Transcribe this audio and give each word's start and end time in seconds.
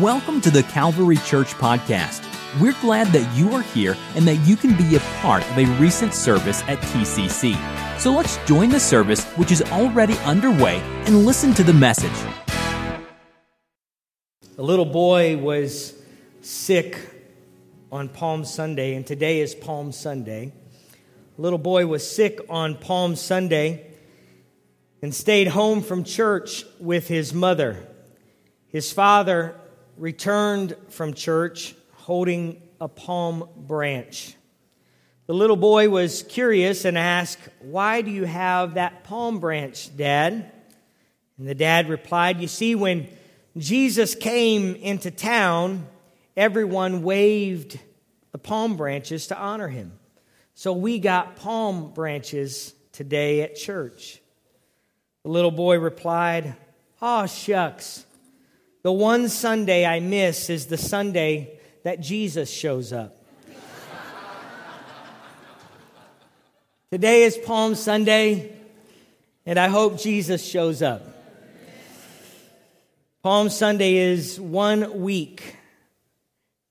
Welcome 0.00 0.40
to 0.40 0.50
the 0.50 0.62
Calvary 0.62 1.18
Church 1.18 1.48
Podcast. 1.48 2.24
We're 2.58 2.74
glad 2.80 3.08
that 3.08 3.36
you 3.36 3.52
are 3.52 3.60
here 3.60 3.94
and 4.14 4.26
that 4.26 4.36
you 4.36 4.56
can 4.56 4.74
be 4.74 4.96
a 4.96 5.00
part 5.20 5.42
of 5.50 5.58
a 5.58 5.66
recent 5.78 6.14
service 6.14 6.62
at 6.62 6.78
TCC. 6.78 7.54
So 8.00 8.10
let's 8.10 8.38
join 8.46 8.70
the 8.70 8.80
service, 8.80 9.22
which 9.32 9.52
is 9.52 9.60
already 9.60 10.14
underway, 10.20 10.80
and 11.04 11.26
listen 11.26 11.52
to 11.52 11.62
the 11.62 11.74
message. 11.74 12.10
A 14.56 14.62
little 14.62 14.86
boy 14.86 15.36
was 15.36 15.92
sick 16.40 16.96
on 17.90 18.08
Palm 18.08 18.46
Sunday, 18.46 18.94
and 18.94 19.06
today 19.06 19.40
is 19.40 19.54
Palm 19.54 19.92
Sunday. 19.92 20.54
A 21.36 21.42
little 21.42 21.58
boy 21.58 21.86
was 21.86 22.10
sick 22.10 22.40
on 22.48 22.76
Palm 22.76 23.14
Sunday 23.14 23.90
and 25.02 25.14
stayed 25.14 25.48
home 25.48 25.82
from 25.82 26.02
church 26.02 26.64
with 26.80 27.08
his 27.08 27.34
mother. 27.34 27.86
His 28.68 28.90
father 28.90 29.58
returned 30.02 30.74
from 30.88 31.14
church 31.14 31.76
holding 31.92 32.60
a 32.80 32.88
palm 32.88 33.48
branch. 33.56 34.34
The 35.28 35.32
little 35.32 35.54
boy 35.54 35.90
was 35.90 36.24
curious 36.24 36.84
and 36.84 36.98
asked, 36.98 37.38
Why 37.60 38.02
do 38.02 38.10
you 38.10 38.24
have 38.24 38.74
that 38.74 39.04
palm 39.04 39.38
branch, 39.38 39.96
Dad? 39.96 40.50
And 41.38 41.46
the 41.46 41.54
dad 41.54 41.88
replied, 41.88 42.40
You 42.40 42.48
see, 42.48 42.74
when 42.74 43.06
Jesus 43.56 44.16
came 44.16 44.74
into 44.74 45.12
town, 45.12 45.86
everyone 46.36 47.04
waved 47.04 47.78
the 48.32 48.38
palm 48.38 48.76
branches 48.76 49.28
to 49.28 49.38
honor 49.38 49.68
him. 49.68 49.92
So 50.54 50.72
we 50.72 50.98
got 50.98 51.36
palm 51.36 51.94
branches 51.94 52.74
today 52.90 53.42
at 53.42 53.54
church. 53.54 54.20
The 55.22 55.30
little 55.30 55.52
boy 55.52 55.78
replied, 55.78 56.56
oh, 57.00 57.26
shucks. 57.26 58.04
The 58.82 58.92
one 58.92 59.28
Sunday 59.28 59.86
I 59.86 60.00
miss 60.00 60.50
is 60.50 60.66
the 60.66 60.76
Sunday 60.76 61.60
that 61.84 62.00
Jesus 62.00 62.50
shows 62.50 62.92
up. 62.92 63.16
Today 66.90 67.22
is 67.22 67.38
Palm 67.38 67.76
Sunday, 67.76 68.52
and 69.46 69.56
I 69.56 69.68
hope 69.68 70.00
Jesus 70.00 70.44
shows 70.44 70.82
up. 70.82 71.00
Palm 73.22 73.50
Sunday 73.50 73.98
is 73.98 74.40
one 74.40 75.00
week 75.00 75.56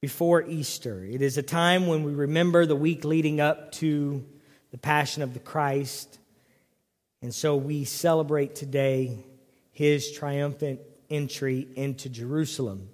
before 0.02 0.44
Easter. 0.44 1.05
It 1.05 1.22
is 1.22 1.38
a 1.38 1.44
time 1.44 1.88
when 1.88 2.03
we 2.03 2.11
remember 2.11 2.66
the 2.66 2.75
week 2.75 3.05
leading 3.05 3.39
up 3.39 3.72
to 3.73 4.25
the 4.72 4.78
Passion 4.78 5.23
of 5.23 5.33
the 5.33 5.39
Christ. 5.39 6.19
And 7.22 7.33
so 7.33 7.55
we 7.55 7.85
celebrate 7.85 8.53
today 8.53 9.23
his 9.72 10.11
triumphant 10.11 10.81
entry 11.11 11.67
into 11.75 12.09
Jerusalem. 12.09 12.89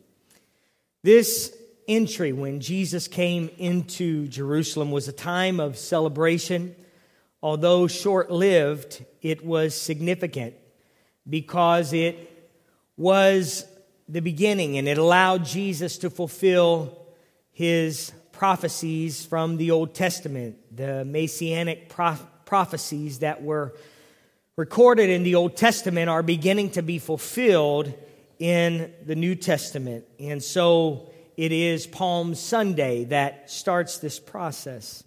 This 1.04 1.56
entry, 1.88 2.34
when 2.34 2.60
Jesus 2.60 3.08
came 3.08 3.50
into 3.58 4.28
Jerusalem, 4.28 4.92
was 4.92 5.08
a 5.08 5.14
time 5.14 5.60
of 5.60 5.78
celebration. 5.78 6.76
Although 7.42 7.88
short 7.88 8.30
lived, 8.30 9.06
it 9.22 9.46
was 9.46 9.80
significant 9.80 10.56
because 11.30 11.94
it 11.94 12.52
was 12.98 13.66
the 14.10 14.22
beginning 14.22 14.78
and 14.78 14.88
it 14.88 14.98
allowed 14.98 15.46
Jesus 15.46 16.00
to 16.00 16.10
fulfill 16.10 16.98
his 17.52 18.12
prophecies 18.32 19.26
from 19.26 19.58
the 19.58 19.72
Old 19.72 19.94
Testament, 19.94 20.58
the 20.76 21.06
messianic 21.06 21.90
prophecies 21.90 23.20
that 23.20 23.42
were 23.44 23.74
recorded 24.56 25.10
in 25.10 25.24
the 25.24 25.36
Old 25.36 25.56
Testament 25.56 26.10
are 26.10 26.24
beginning 26.24 26.72
to 26.72 26.82
be 26.82 27.00
fulfilled 27.00 27.94
in 28.40 28.94
the 29.06 29.16
New 29.16 29.36
Testament. 29.36 30.06
And 30.20 30.44
so 30.44 31.10
it 31.36 31.52
is 31.52 31.88
Palm 31.88 32.36
Sunday 32.36 33.06
that 33.06 33.50
starts 33.50 33.98
this 33.98 34.20
process. 34.20 35.04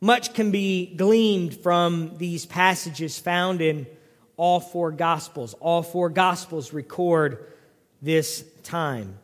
Much 0.00 0.32
can 0.34 0.50
be 0.50 0.94
gleaned 0.94 1.54
from 1.54 2.16
these 2.16 2.46
passages 2.46 3.18
found 3.18 3.60
in 3.60 3.86
all 4.36 4.60
four 4.60 4.90
Gospels. 4.90 5.54
All 5.60 5.82
four 5.82 6.08
Gospels 6.08 6.72
record 6.72 7.46
this 8.00 8.44
time. 8.62 9.18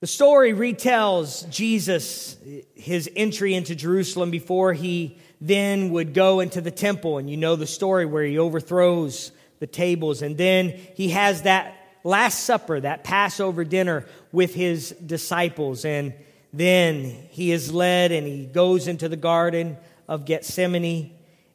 The 0.00 0.06
story 0.06 0.52
retells 0.52 1.48
Jesus, 1.50 2.36
his 2.74 3.10
entry 3.14 3.54
into 3.54 3.74
Jerusalem 3.74 4.30
before 4.30 4.72
he 4.72 5.18
then 5.40 5.90
would 5.90 6.14
go 6.14 6.40
into 6.40 6.60
the 6.60 6.70
temple. 6.70 7.18
And 7.18 7.28
you 7.28 7.36
know 7.36 7.56
the 7.56 7.66
story 7.66 8.06
where 8.06 8.24
he 8.24 8.38
overthrows 8.38 9.32
the 9.60 9.66
tables. 9.66 10.22
And 10.22 10.36
then 10.36 10.70
he 10.94 11.10
has 11.10 11.42
that 11.42 11.76
Last 12.04 12.44
Supper, 12.44 12.80
that 12.80 13.02
Passover 13.02 13.64
dinner 13.64 14.04
with 14.30 14.54
his 14.54 14.90
disciples. 14.90 15.84
And 15.86 16.12
then 16.52 17.04
he 17.30 17.50
is 17.50 17.72
led 17.72 18.12
and 18.12 18.26
he 18.26 18.44
goes 18.44 18.86
into 18.86 19.08
the 19.08 19.16
Garden 19.16 19.78
of 20.06 20.26
Gethsemane 20.26 21.12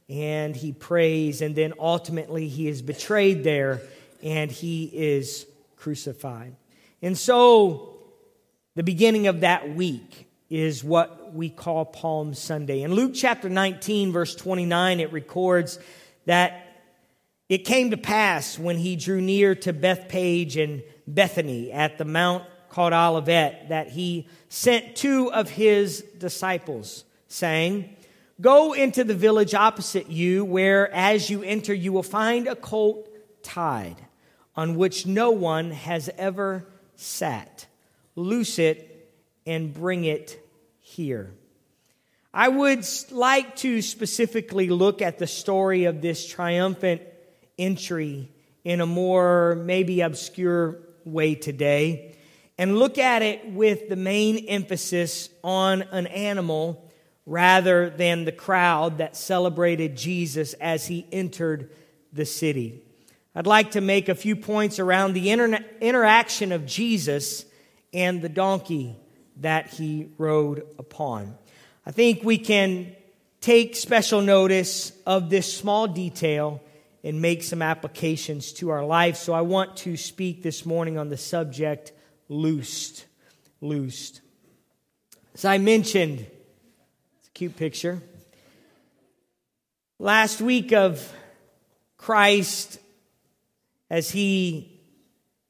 and 0.09 0.55
he 0.55 0.73
prays. 0.73 1.41
And 1.41 1.55
then 1.55 1.73
ultimately 1.79 2.47
he 2.47 2.67
is 2.67 2.81
betrayed 2.81 3.43
there 3.43 3.81
and 4.23 4.51
he 4.51 4.85
is 4.85 5.45
crucified. 5.77 6.55
And 7.01 7.17
so 7.17 7.99
the 8.75 8.83
beginning 8.83 9.27
of 9.27 9.41
that 9.41 9.75
week 9.75 10.27
is 10.49 10.83
what 10.83 11.33
we 11.33 11.49
call 11.49 11.85
Palm 11.85 12.33
Sunday. 12.33 12.81
In 12.81 12.93
Luke 12.93 13.11
chapter 13.13 13.49
19, 13.49 14.11
verse 14.11 14.35
29, 14.35 14.99
it 14.99 15.13
records 15.13 15.79
that 16.25 16.68
it 17.49 17.65
came 17.65 17.89
to 17.89 17.97
pass 17.97 18.59
when 18.59 18.77
he 18.77 18.95
drew 18.95 19.19
near 19.19 19.55
to 19.55 19.73
Bethpage 19.73 20.61
and 20.63 20.83
Bethany 21.07 21.71
at 21.71 21.97
the 21.97 22.05
mount 22.05 22.45
called 22.69 22.93
Olivet 22.93 23.69
that 23.69 23.89
he 23.89 24.27
sent 24.47 24.95
two 24.95 25.33
of 25.33 25.49
his 25.49 26.01
disciples, 26.19 27.03
saying, 27.27 27.95
Go 28.39 28.73
into 28.73 29.03
the 29.03 29.15
village 29.15 29.55
opposite 29.55 30.09
you, 30.09 30.45
where 30.45 30.93
as 30.93 31.29
you 31.29 31.43
enter 31.43 31.73
you 31.73 31.91
will 31.91 32.03
find 32.03 32.47
a 32.47 32.55
colt 32.55 33.09
tied, 33.41 33.97
on 34.55 34.75
which 34.75 35.07
no 35.07 35.31
one 35.31 35.71
has 35.71 36.09
ever 36.17 36.65
sat. 36.95 37.65
Loose 38.15 38.59
it 38.59 39.11
and 39.45 39.73
bring 39.73 40.05
it 40.05 40.39
here. 40.79 41.33
I 42.33 42.47
would 42.47 42.85
like 43.09 43.55
to 43.57 43.81
specifically 43.81 44.69
look 44.69 45.01
at 45.01 45.17
the 45.17 45.25
story 45.25 45.85
of 45.85 46.01
this 46.01 46.27
triumphant 46.27 47.01
entry 47.59 48.31
in 48.63 48.81
a 48.81 48.85
more 48.85 49.55
maybe 49.55 50.01
obscure 50.01 50.79
way 51.05 51.35
today 51.35 52.15
and 52.57 52.77
look 52.77 52.97
at 52.97 53.21
it 53.21 53.49
with 53.51 53.87
the 53.87 53.95
main 53.95 54.45
emphasis 54.47 55.29
on 55.43 55.81
an 55.91 56.07
animal 56.07 56.91
rather 57.25 57.89
than 57.89 58.25
the 58.25 58.31
crowd 58.31 58.97
that 58.97 59.15
celebrated 59.15 59.95
Jesus 59.95 60.53
as 60.55 60.87
he 60.87 61.07
entered 61.11 61.71
the 62.11 62.25
city. 62.25 62.81
I'd 63.33 63.47
like 63.47 63.71
to 63.71 63.81
make 63.81 64.09
a 64.09 64.15
few 64.15 64.35
points 64.35 64.77
around 64.77 65.13
the 65.13 65.29
inter- 65.29 65.63
interaction 65.79 66.51
of 66.51 66.65
Jesus 66.65 67.45
and 67.93 68.21
the 68.21 68.29
donkey 68.29 68.97
that 69.37 69.69
he 69.69 70.09
rode 70.17 70.65
upon. 70.77 71.37
I 71.85 71.91
think 71.91 72.23
we 72.23 72.37
can 72.37 72.93
take 73.39 73.77
special 73.77 74.21
notice 74.21 74.91
of 75.05 75.29
this 75.29 75.51
small 75.55 75.87
detail 75.87 76.61
and 77.03 77.21
make 77.21 77.43
some 77.43 77.61
applications 77.61 78.51
to 78.53 78.69
our 78.69 78.85
life. 78.85 79.15
So 79.15 79.33
I 79.33 79.41
want 79.41 79.77
to 79.77 79.95
speak 79.95 80.43
this 80.43 80.65
morning 80.65 80.97
on 80.97 81.09
the 81.09 81.17
subject 81.17 81.91
loosed. 82.27 83.05
Loosed. 83.61 84.21
As 85.33 85.45
I 85.45 85.57
mentioned, 85.57 86.19
it's 86.19 87.27
a 87.27 87.31
cute 87.31 87.55
picture. 87.55 88.01
Last 89.97 90.41
week 90.41 90.71
of 90.71 91.13
Christ, 91.97 92.79
as 93.89 94.11
he 94.11 94.79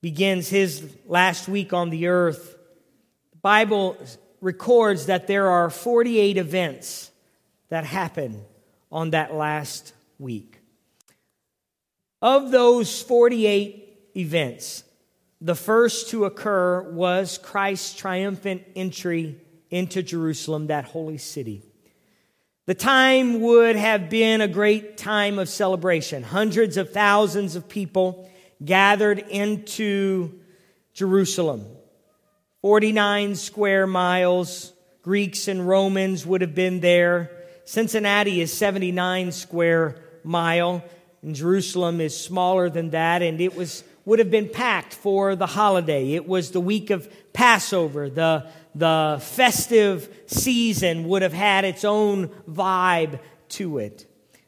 begins 0.02 0.50
his 0.50 0.84
last 1.06 1.48
week 1.48 1.74
on 1.74 1.90
the 1.90 2.08
earth, 2.08 2.58
the 3.32 3.38
Bible 3.38 3.98
records 4.42 5.08
that 5.08 5.28
there 5.28 5.50
are 5.50 5.70
48 5.70 6.38
events 6.38 7.12
that 7.70 7.84
happen 7.84 8.44
on 8.92 9.12
that 9.12 9.34
last 9.34 9.94
week. 10.18 10.59
Of 12.22 12.52
those 12.52 13.02
48 13.02 14.12
events, 14.18 14.84
the 15.40 15.56
first 15.56 16.10
to 16.10 16.26
occur 16.26 16.82
was 16.82 17.38
Christ's 17.38 17.96
triumphant 17.96 18.64
entry 18.76 19.38
into 19.70 20.04
Jerusalem, 20.04 20.68
that 20.68 20.86
holy 20.86 21.18
city. 21.18 21.64
The 22.66 22.76
time 22.76 23.40
would 23.42 23.78
have 23.78 24.10
been 24.10 24.42
a 24.42 24.48
great 24.48 24.98
time 24.98 25.40
of 25.40 25.48
celebration. 25.48 26.24
Hundreds 26.24 26.76
of 26.78 26.92
thousands 26.92 27.56
of 27.56 27.70
people 27.70 28.30
gathered 28.64 29.20
into 29.20 30.40
Jerusalem. 30.94 31.66
49 32.62 33.36
square 33.36 33.88
miles. 33.88 34.74
Greeks 35.02 35.48
and 35.48 35.68
Romans 35.68 36.26
would 36.26 36.42
have 36.42 36.54
been 36.54 36.82
there. 36.82 37.32
Cincinnati 37.66 38.42
is 38.42 38.52
79 38.52 39.32
square 39.32 39.96
mile 40.24 40.84
and 41.22 41.36
Jerusalem 41.36 42.00
is 42.02 42.18
smaller 42.18 42.70
than 42.70 42.92
that, 42.92 43.22
and 43.22 43.42
it 43.42 43.56
was 43.56 43.84
would 44.10 44.18
have 44.18 44.32
been 44.32 44.50
packed 44.50 44.96
for 44.96 45.36
the 45.36 45.46
holiday. 45.46 46.14
It 46.14 46.28
was 46.28 46.50
the 46.50 46.60
week 46.60 46.90
of 46.90 47.08
Passover. 47.32 48.10
The, 48.10 48.50
the 48.74 49.20
festive 49.22 50.10
season 50.26 51.08
would 51.10 51.22
have 51.22 51.32
had 51.32 51.64
its 51.64 51.84
own 51.84 52.30
vibe 52.50 53.20
to 53.50 53.78
it. 53.78 54.08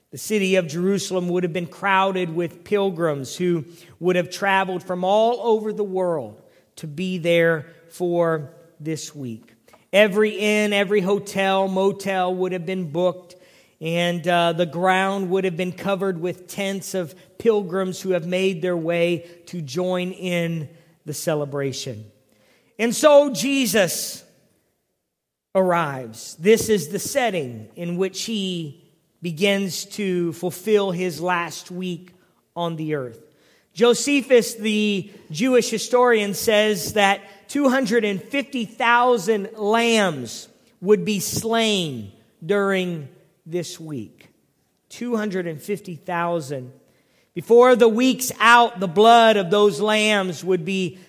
The 0.10 0.18
city 0.18 0.56
of 0.56 0.68
Jerusalem 0.68 1.30
would 1.30 1.44
have 1.44 1.54
been 1.54 1.68
crowded 1.68 2.34
with 2.34 2.64
pilgrims 2.64 3.36
who 3.38 3.66
would 4.00 4.16
have 4.16 4.32
traveled 4.32 4.82
from 4.82 5.04
all 5.04 5.40
over 5.42 5.72
the 5.72 5.84
world 5.84 6.42
to 6.78 6.88
be 6.88 7.20
there 7.20 7.68
for 7.90 8.50
this 8.80 9.14
week. 9.14 9.54
Every 9.94 10.32
inn, 10.32 10.74
every 10.74 11.02
hotel, 11.02 11.68
motel 11.68 12.34
would 12.34 12.52
have 12.52 12.66
been 12.66 12.92
booked, 12.92 13.36
and 13.82 14.26
uh, 14.28 14.54
the 14.54 14.68
ground 14.68 15.32
would 15.32 15.44
have 15.44 15.58
been 15.58 15.72
covered 15.72 16.22
with 16.22 16.48
tents 16.48 16.94
of 16.94 17.16
pilgrims 17.40 18.00
who 18.00 18.12
have 18.12 18.28
made 18.28 18.62
their 18.62 18.78
way 18.78 19.28
to 19.48 19.60
join 19.60 20.12
in 20.12 20.70
the 21.06 21.16
celebration. 21.16 22.06
And 22.78 22.96
so 22.96 23.32
Jesus 23.32 24.24
arrives. 25.56 26.36
This 26.36 26.70
is 26.70 26.90
the 26.90 27.00
setting 27.00 27.70
in 27.76 27.98
which 27.98 28.22
he 28.24 28.84
begins 29.22 29.86
to 29.86 30.34
fulfill 30.34 30.92
his 30.92 31.20
last 31.20 31.72
week 31.72 32.14
on 32.56 32.76
the 32.76 32.94
earth. 32.96 33.20
Josephus, 33.74 34.56
the 34.56 35.12
Jewish 35.32 35.70
historian, 35.70 36.34
says 36.34 36.94
that 36.94 37.22
250,000 37.50 39.50
lambs 39.58 40.48
would 40.82 41.06
be 41.06 41.20
slain 41.20 42.12
during 42.46 43.08
this 43.46 43.80
week. 43.80 44.30
250,000. 44.90 46.74
Before 47.34 47.76
the 47.76 47.88
week's 47.88 48.32
out, 48.40 48.80
the 48.80 48.88
blood 48.88 49.38
of 49.38 49.50
those 49.50 49.80
lambs 49.80 50.44
would 50.44 50.66
be, 50.66 51.00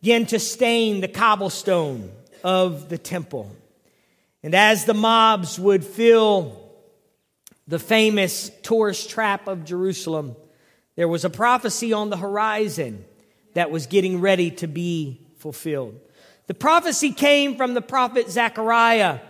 begin 0.00 0.26
to 0.26 0.38
stain 0.38 1.00
the 1.00 1.08
cobblestone 1.08 2.12
of 2.42 2.88
the 2.90 2.98
temple. 2.98 3.50
And 4.42 4.54
as 4.54 4.84
the 4.84 4.94
mobs 4.94 5.58
would 5.58 5.84
fill 5.84 6.60
the 7.66 7.78
famous 7.78 8.50
tourist 8.62 9.08
trap 9.08 9.48
of 9.48 9.64
Jerusalem, 9.64 10.36
there 10.96 11.08
was 11.08 11.24
a 11.24 11.30
prophecy 11.30 11.94
on 11.94 12.10
the 12.10 12.18
horizon 12.18 13.06
that 13.54 13.70
was 13.70 13.86
getting 13.86 14.20
ready 14.20 14.50
to 14.50 14.66
be 14.66 15.26
fulfilled. 15.38 15.98
The 16.46 16.54
prophecy 16.54 17.10
came 17.12 17.56
from 17.56 17.72
the 17.72 17.80
prophet 17.80 18.30
Zechariah 18.30 19.20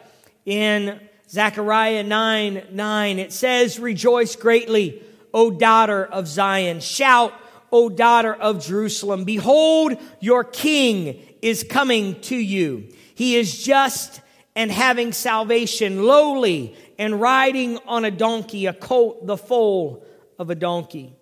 in 0.44 1.00
Zechariah 1.29 2.03
9 2.03 2.69
9. 2.71 3.19
It 3.19 3.32
says, 3.32 3.79
Rejoice 3.79 4.37
greatly, 4.37 5.03
O 5.32 5.50
daughter 5.50 6.05
of 6.05 6.29
Zion. 6.29 6.81
Shout, 6.81 7.32
O 7.73 7.88
daughter 7.88 8.35
of 8.35 8.65
Jerusalem. 8.65 9.25
Behold, 9.25 9.97
your 10.21 10.44
king 10.44 11.21
is 11.43 11.65
coming 11.65 12.21
to 12.23 12.37
you. 12.37 12.88
He 13.15 13.37
is 13.37 13.62
just 13.62 14.21
and 14.56 14.71
having 14.71 15.12
salvation, 15.12 16.05
lowly 16.05 16.76
and 16.99 17.21
riding 17.21 17.79
on 17.87 18.05
a 18.05 18.11
donkey, 18.11 18.67
a 18.67 18.73
colt, 18.73 19.26
the 19.26 19.37
foal 19.37 20.05
of 20.38 20.50
a 20.50 20.55
donkey. 20.55 21.17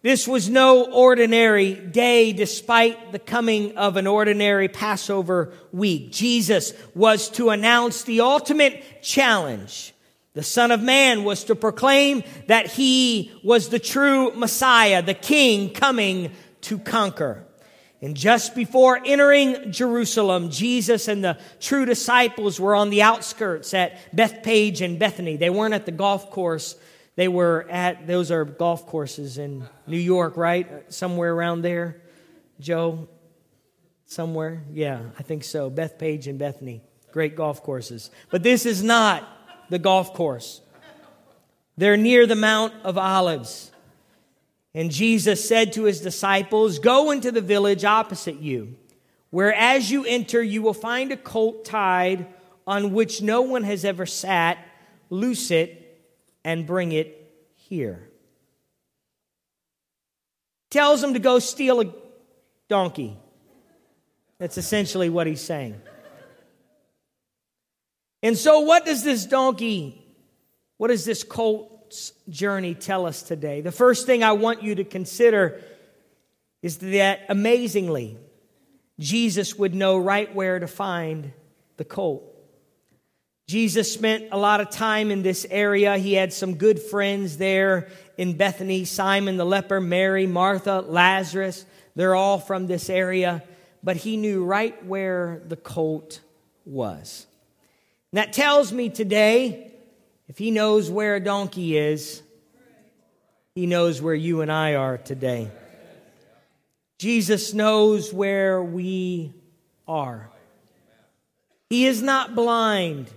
This 0.00 0.28
was 0.28 0.48
no 0.48 0.84
ordinary 0.92 1.74
day 1.74 2.32
despite 2.32 3.10
the 3.10 3.18
coming 3.18 3.76
of 3.76 3.96
an 3.96 4.06
ordinary 4.06 4.68
Passover 4.68 5.52
week. 5.72 6.12
Jesus 6.12 6.72
was 6.94 7.28
to 7.30 7.50
announce 7.50 8.04
the 8.04 8.20
ultimate 8.20 9.02
challenge. 9.02 9.92
The 10.34 10.44
Son 10.44 10.70
of 10.70 10.80
Man 10.80 11.24
was 11.24 11.44
to 11.44 11.56
proclaim 11.56 12.22
that 12.46 12.70
he 12.70 13.32
was 13.42 13.70
the 13.70 13.80
true 13.80 14.30
Messiah, 14.36 15.02
the 15.02 15.14
King 15.14 15.70
coming 15.70 16.30
to 16.60 16.78
conquer. 16.78 17.44
And 18.00 18.16
just 18.16 18.54
before 18.54 19.00
entering 19.04 19.72
Jerusalem, 19.72 20.50
Jesus 20.50 21.08
and 21.08 21.24
the 21.24 21.38
true 21.58 21.84
disciples 21.84 22.60
were 22.60 22.76
on 22.76 22.90
the 22.90 23.02
outskirts 23.02 23.74
at 23.74 24.14
Bethpage 24.14 24.80
and 24.80 25.00
Bethany. 25.00 25.36
They 25.36 25.50
weren't 25.50 25.74
at 25.74 25.86
the 25.86 25.90
golf 25.90 26.30
course. 26.30 26.76
They 27.18 27.26
were 27.26 27.66
at, 27.68 28.06
those 28.06 28.30
are 28.30 28.44
golf 28.44 28.86
courses 28.86 29.38
in 29.38 29.64
New 29.88 29.98
York, 29.98 30.36
right? 30.36 30.84
Somewhere 30.94 31.34
around 31.34 31.62
there. 31.62 32.00
Joe? 32.60 33.08
Somewhere? 34.06 34.62
Yeah, 34.70 35.00
I 35.18 35.24
think 35.24 35.42
so. 35.42 35.68
Bethphage 35.68 36.28
and 36.28 36.38
Bethany. 36.38 36.80
Great 37.10 37.34
golf 37.34 37.64
courses. 37.64 38.12
But 38.30 38.44
this 38.44 38.64
is 38.64 38.84
not 38.84 39.28
the 39.68 39.80
golf 39.80 40.14
course. 40.14 40.60
They're 41.76 41.96
near 41.96 42.24
the 42.24 42.36
Mount 42.36 42.72
of 42.84 42.96
Olives. 42.96 43.72
And 44.72 44.88
Jesus 44.88 45.48
said 45.48 45.72
to 45.72 45.86
his 45.86 46.00
disciples, 46.00 46.78
Go 46.78 47.10
into 47.10 47.32
the 47.32 47.40
village 47.40 47.84
opposite 47.84 48.38
you, 48.38 48.76
where 49.30 49.52
as 49.52 49.90
you 49.90 50.04
enter, 50.04 50.40
you 50.40 50.62
will 50.62 50.72
find 50.72 51.10
a 51.10 51.16
colt 51.16 51.64
tied 51.64 52.28
on 52.64 52.92
which 52.92 53.20
no 53.22 53.42
one 53.42 53.64
has 53.64 53.84
ever 53.84 54.06
sat. 54.06 54.56
Loose 55.10 55.50
it 55.50 55.87
and 56.44 56.66
bring 56.66 56.92
it 56.92 57.32
here. 57.54 58.08
Tells 60.70 61.02
him 61.02 61.14
to 61.14 61.18
go 61.18 61.38
steal 61.38 61.80
a 61.80 61.92
donkey. 62.68 63.16
That's 64.38 64.58
essentially 64.58 65.08
what 65.08 65.26
he's 65.26 65.40
saying. 65.40 65.80
And 68.22 68.36
so, 68.36 68.60
what 68.60 68.84
does 68.84 69.04
this 69.04 69.26
donkey, 69.26 70.04
what 70.76 70.88
does 70.88 71.04
this 71.04 71.22
colt's 71.22 72.12
journey 72.28 72.74
tell 72.74 73.06
us 73.06 73.22
today? 73.22 73.60
The 73.60 73.72
first 73.72 74.06
thing 74.06 74.22
I 74.22 74.32
want 74.32 74.62
you 74.62 74.74
to 74.76 74.84
consider 74.84 75.62
is 76.62 76.78
that 76.78 77.20
amazingly, 77.28 78.18
Jesus 78.98 79.56
would 79.56 79.74
know 79.74 79.96
right 79.96 80.34
where 80.34 80.58
to 80.58 80.66
find 80.66 81.32
the 81.76 81.84
colt. 81.84 82.24
Jesus 83.48 83.90
spent 83.90 84.26
a 84.30 84.36
lot 84.36 84.60
of 84.60 84.68
time 84.68 85.10
in 85.10 85.22
this 85.22 85.46
area. 85.48 85.96
He 85.96 86.12
had 86.12 86.34
some 86.34 86.56
good 86.56 86.78
friends 86.78 87.38
there 87.38 87.88
in 88.18 88.36
Bethany 88.36 88.84
Simon 88.84 89.38
the 89.38 89.46
leper, 89.46 89.80
Mary, 89.80 90.26
Martha, 90.26 90.82
Lazarus. 90.82 91.64
They're 91.96 92.14
all 92.14 92.38
from 92.38 92.66
this 92.66 92.90
area. 92.90 93.42
But 93.82 93.96
he 93.96 94.18
knew 94.18 94.44
right 94.44 94.84
where 94.84 95.40
the 95.48 95.56
colt 95.56 96.20
was. 96.66 97.26
And 98.12 98.18
that 98.18 98.34
tells 98.34 98.70
me 98.70 98.90
today 98.90 99.72
if 100.28 100.36
he 100.36 100.50
knows 100.50 100.90
where 100.90 101.16
a 101.16 101.20
donkey 101.20 101.78
is, 101.78 102.22
he 103.54 103.64
knows 103.64 104.02
where 104.02 104.14
you 104.14 104.42
and 104.42 104.52
I 104.52 104.74
are 104.74 104.98
today. 104.98 105.50
Jesus 106.98 107.54
knows 107.54 108.12
where 108.12 108.62
we 108.62 109.32
are. 109.86 110.28
He 111.70 111.86
is 111.86 112.02
not 112.02 112.34
blind 112.34 113.10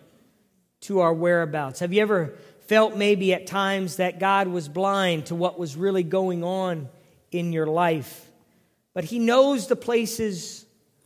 to 0.81 1.00
our 1.00 1.13
whereabouts. 1.13 1.79
Have 1.79 1.93
you 1.93 2.01
ever 2.01 2.33
felt 2.67 2.95
maybe 2.95 3.33
at 3.33 3.47
times 3.47 3.97
that 3.97 4.19
God 4.19 4.47
was 4.47 4.67
blind 4.67 5.27
to 5.27 5.35
what 5.35 5.59
was 5.59 5.75
really 5.75 6.03
going 6.03 6.43
on 6.43 6.89
in 7.31 7.53
your 7.53 7.67
life? 7.67 8.29
But 8.93 9.05
He 9.05 9.19
knows 9.19 9.67
the 9.67 9.75
places 9.75 10.65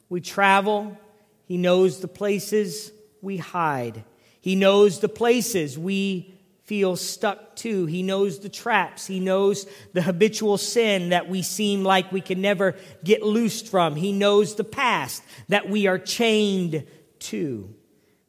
we 0.09 0.21
travel, 0.21 0.97
He 1.45 1.57
knows 1.57 1.99
the 1.99 2.07
places 2.07 2.91
we 3.21 3.37
hide. 3.37 4.03
He 4.41 4.55
knows 4.55 4.99
the 4.99 5.09
places 5.09 5.77
we 5.77 6.35
feel 6.65 6.95
stuck 6.95 7.55
to. 7.57 7.85
He 7.85 8.03
knows 8.03 8.39
the 8.39 8.49
traps. 8.49 9.07
He 9.07 9.19
knows 9.19 9.67
the 9.93 10.01
habitual 10.01 10.57
sin 10.57 11.09
that 11.09 11.29
we 11.29 11.41
seem 11.41 11.83
like 11.83 12.11
we 12.11 12.21
can 12.21 12.41
never 12.41 12.75
get 13.03 13.23
loosed 13.23 13.67
from. 13.67 13.95
He 13.95 14.11
knows 14.11 14.55
the 14.55 14.63
past 14.63 15.23
that 15.47 15.69
we 15.69 15.87
are 15.87 15.99
chained 15.99 16.85
to. 17.19 17.74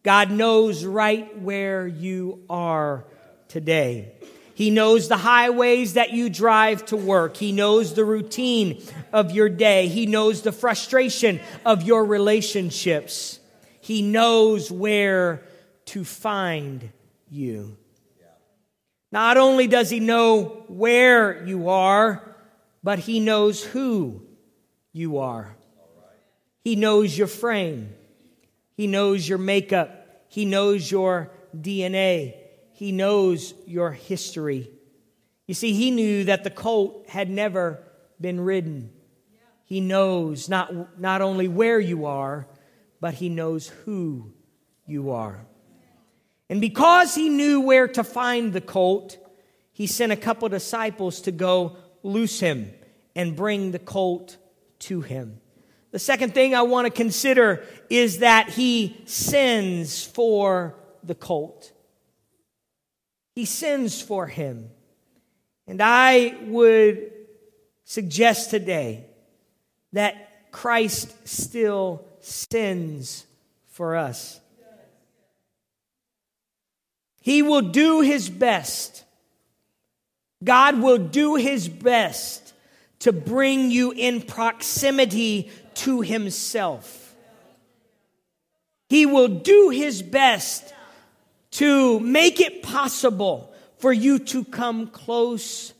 God 0.06 0.30
knows 0.30 0.84
right 0.84 1.36
where 1.42 1.84
you 1.84 2.44
are 2.48 3.04
today. 3.48 4.14
He 4.54 4.70
knows 4.70 5.08
the 5.08 5.16
highways 5.16 5.94
that 5.94 6.12
you 6.12 6.30
drive 6.30 6.86
to 6.86 6.96
work. 6.96 7.36
He 7.36 7.50
knows 7.50 7.92
the 7.92 8.04
routine 8.04 8.84
of 9.12 9.32
your 9.32 9.48
day. 9.48 9.88
He 9.88 10.06
knows 10.06 10.42
the 10.42 10.52
frustration 10.52 11.40
of 11.64 11.82
your 11.82 12.04
relationships. 12.04 13.40
He 13.80 14.00
knows 14.00 14.70
where 14.70 15.42
to 15.86 16.04
find 16.04 16.88
you. 17.28 17.76
Not 19.10 19.38
only 19.38 19.66
does 19.66 19.90
he 19.90 19.98
know 19.98 20.62
where 20.68 21.44
you 21.44 21.68
are, 21.68 22.36
but 22.80 23.00
he 23.00 23.18
knows 23.18 23.64
who 23.64 24.22
you 24.92 25.18
are. 25.18 25.56
He 26.62 26.76
knows 26.76 27.18
your 27.18 27.26
frame. 27.26 27.92
He 28.76 28.86
knows 28.86 29.28
your 29.28 29.38
makeup. 29.38 29.95
He 30.36 30.44
knows 30.44 30.90
your 30.90 31.30
DNA. 31.58 32.34
He 32.74 32.92
knows 32.92 33.54
your 33.66 33.92
history. 33.92 34.70
You 35.46 35.54
see, 35.54 35.72
he 35.72 35.90
knew 35.90 36.24
that 36.24 36.44
the 36.44 36.50
colt 36.50 37.06
had 37.08 37.30
never 37.30 37.82
been 38.20 38.40
ridden. 38.42 38.90
He 39.64 39.80
knows 39.80 40.50
not, 40.50 41.00
not 41.00 41.22
only 41.22 41.48
where 41.48 41.80
you 41.80 42.04
are, 42.04 42.46
but 43.00 43.14
he 43.14 43.30
knows 43.30 43.68
who 43.86 44.34
you 44.84 45.12
are. 45.12 45.46
And 46.50 46.60
because 46.60 47.14
he 47.14 47.30
knew 47.30 47.62
where 47.62 47.88
to 47.88 48.04
find 48.04 48.52
the 48.52 48.60
colt, 48.60 49.16
he 49.72 49.86
sent 49.86 50.12
a 50.12 50.16
couple 50.16 50.50
disciples 50.50 51.22
to 51.22 51.32
go 51.32 51.78
loose 52.02 52.40
him 52.40 52.74
and 53.14 53.34
bring 53.34 53.70
the 53.70 53.78
colt 53.78 54.36
to 54.80 55.00
him. 55.00 55.40
The 55.96 56.00
second 56.00 56.34
thing 56.34 56.54
I 56.54 56.60
want 56.60 56.84
to 56.84 56.90
consider 56.90 57.64
is 57.88 58.18
that 58.18 58.50
he 58.50 59.00
sends 59.06 60.04
for 60.04 60.74
the 61.02 61.14
colt. 61.14 61.72
He 63.34 63.46
sends 63.46 64.02
for 64.02 64.26
him. 64.26 64.68
And 65.66 65.80
I 65.80 66.36
would 66.48 67.12
suggest 67.84 68.50
today 68.50 69.06
that 69.94 70.52
Christ 70.52 71.26
still 71.26 72.04
sins 72.20 73.24
for 73.68 73.96
us. 73.96 74.38
He 77.22 77.40
will 77.40 77.62
do 77.62 78.02
his 78.02 78.28
best. 78.28 79.02
God 80.44 80.78
will 80.78 80.98
do 80.98 81.36
his 81.36 81.70
best 81.70 82.52
to 82.98 83.12
bring 83.12 83.70
you 83.70 83.92
in 83.92 84.20
proximity 84.20 85.50
to 85.76 86.00
himself. 86.00 87.14
He 88.88 89.06
will 89.06 89.28
do 89.28 89.70
his 89.70 90.02
best 90.02 90.72
to 91.52 92.00
make 92.00 92.40
it 92.40 92.62
possible 92.62 93.52
for 93.78 93.92
you 93.92 94.18
to 94.18 94.44
come 94.44 94.88
close 94.88 95.72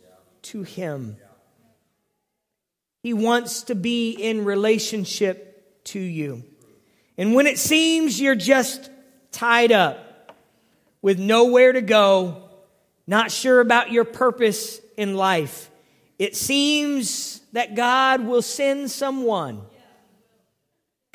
to 0.43 0.63
him. 0.63 1.17
He 3.03 3.13
wants 3.13 3.63
to 3.65 3.75
be 3.75 4.11
in 4.11 4.45
relationship 4.45 5.85
to 5.85 6.01
you. 6.01 6.43
And 7.17 7.35
when 7.35 7.47
it 7.47 7.59
seems 7.59 8.21
you're 8.21 8.35
just 8.35 8.91
tied 9.31 9.73
up 9.73 10.35
with 11.01 11.19
nowhere 11.19 11.73
to 11.73 11.81
go, 11.81 12.43
not 13.07 13.31
sure 13.31 13.61
about 13.61 13.93
your 13.93 14.05
purpose 14.05 14.81
in 14.97 15.15
life, 15.15 15.71
it 16.19 16.35
seems 16.35 17.41
that 17.53 17.75
God 17.75 18.23
will 18.23 18.43
send 18.43 18.91
someone 18.91 19.63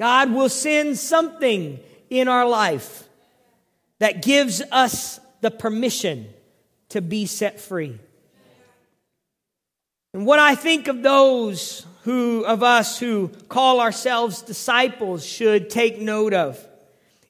God 0.02 0.32
will 0.32 0.50
send 0.50 0.98
something 0.98 1.80
in 2.10 2.28
our 2.28 2.50
life 2.50 3.08
that 4.00 4.24
gives 4.24 4.60
us 4.72 5.20
the 5.42 5.52
permission 5.52 6.28
to 6.90 7.04
be 7.04 7.28
set 7.28 7.60
free. 7.60 8.00
And 10.16 10.26
what 10.26 10.40
I 10.40 10.56
think 10.56 10.88
of 10.88 11.04
those 11.04 11.86
who, 12.02 12.44
of 12.46 12.64
us 12.64 13.00
who 13.00 13.28
call 13.48 13.80
ourselves 13.80 14.42
disciples 14.42 15.24
should 15.24 15.70
take 15.70 16.00
note 16.00 16.34
of 16.34 16.58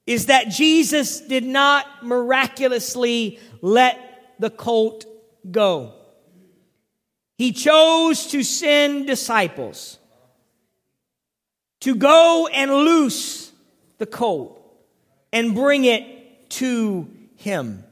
is 0.07 0.27
that 0.27 0.47
Jesus 0.47 1.19
did 1.19 1.43
not 1.43 1.85
miraculously 2.05 3.37
let 3.61 3.99
the 4.39 4.49
colt 4.49 5.03
go. 5.51 5.93
He 7.37 7.51
chose 7.51 8.27
to 8.27 8.43
send 8.43 9.07
disciples 9.07 9.97
to 11.81 11.95
go 11.95 12.47
and 12.47 12.71
loose 12.71 13.51
the 13.97 14.05
colt 14.05 14.57
and 15.31 15.53
bring 15.53 15.85
it 15.85 16.49
to 16.49 17.09
him. 17.35 17.83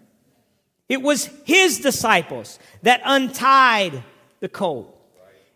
It 0.88 1.02
was 1.02 1.30
his 1.46 1.80
disciples 1.80 2.58
that 2.84 3.02
untied 3.06 4.04
the 4.40 4.50
colt. 4.50 4.96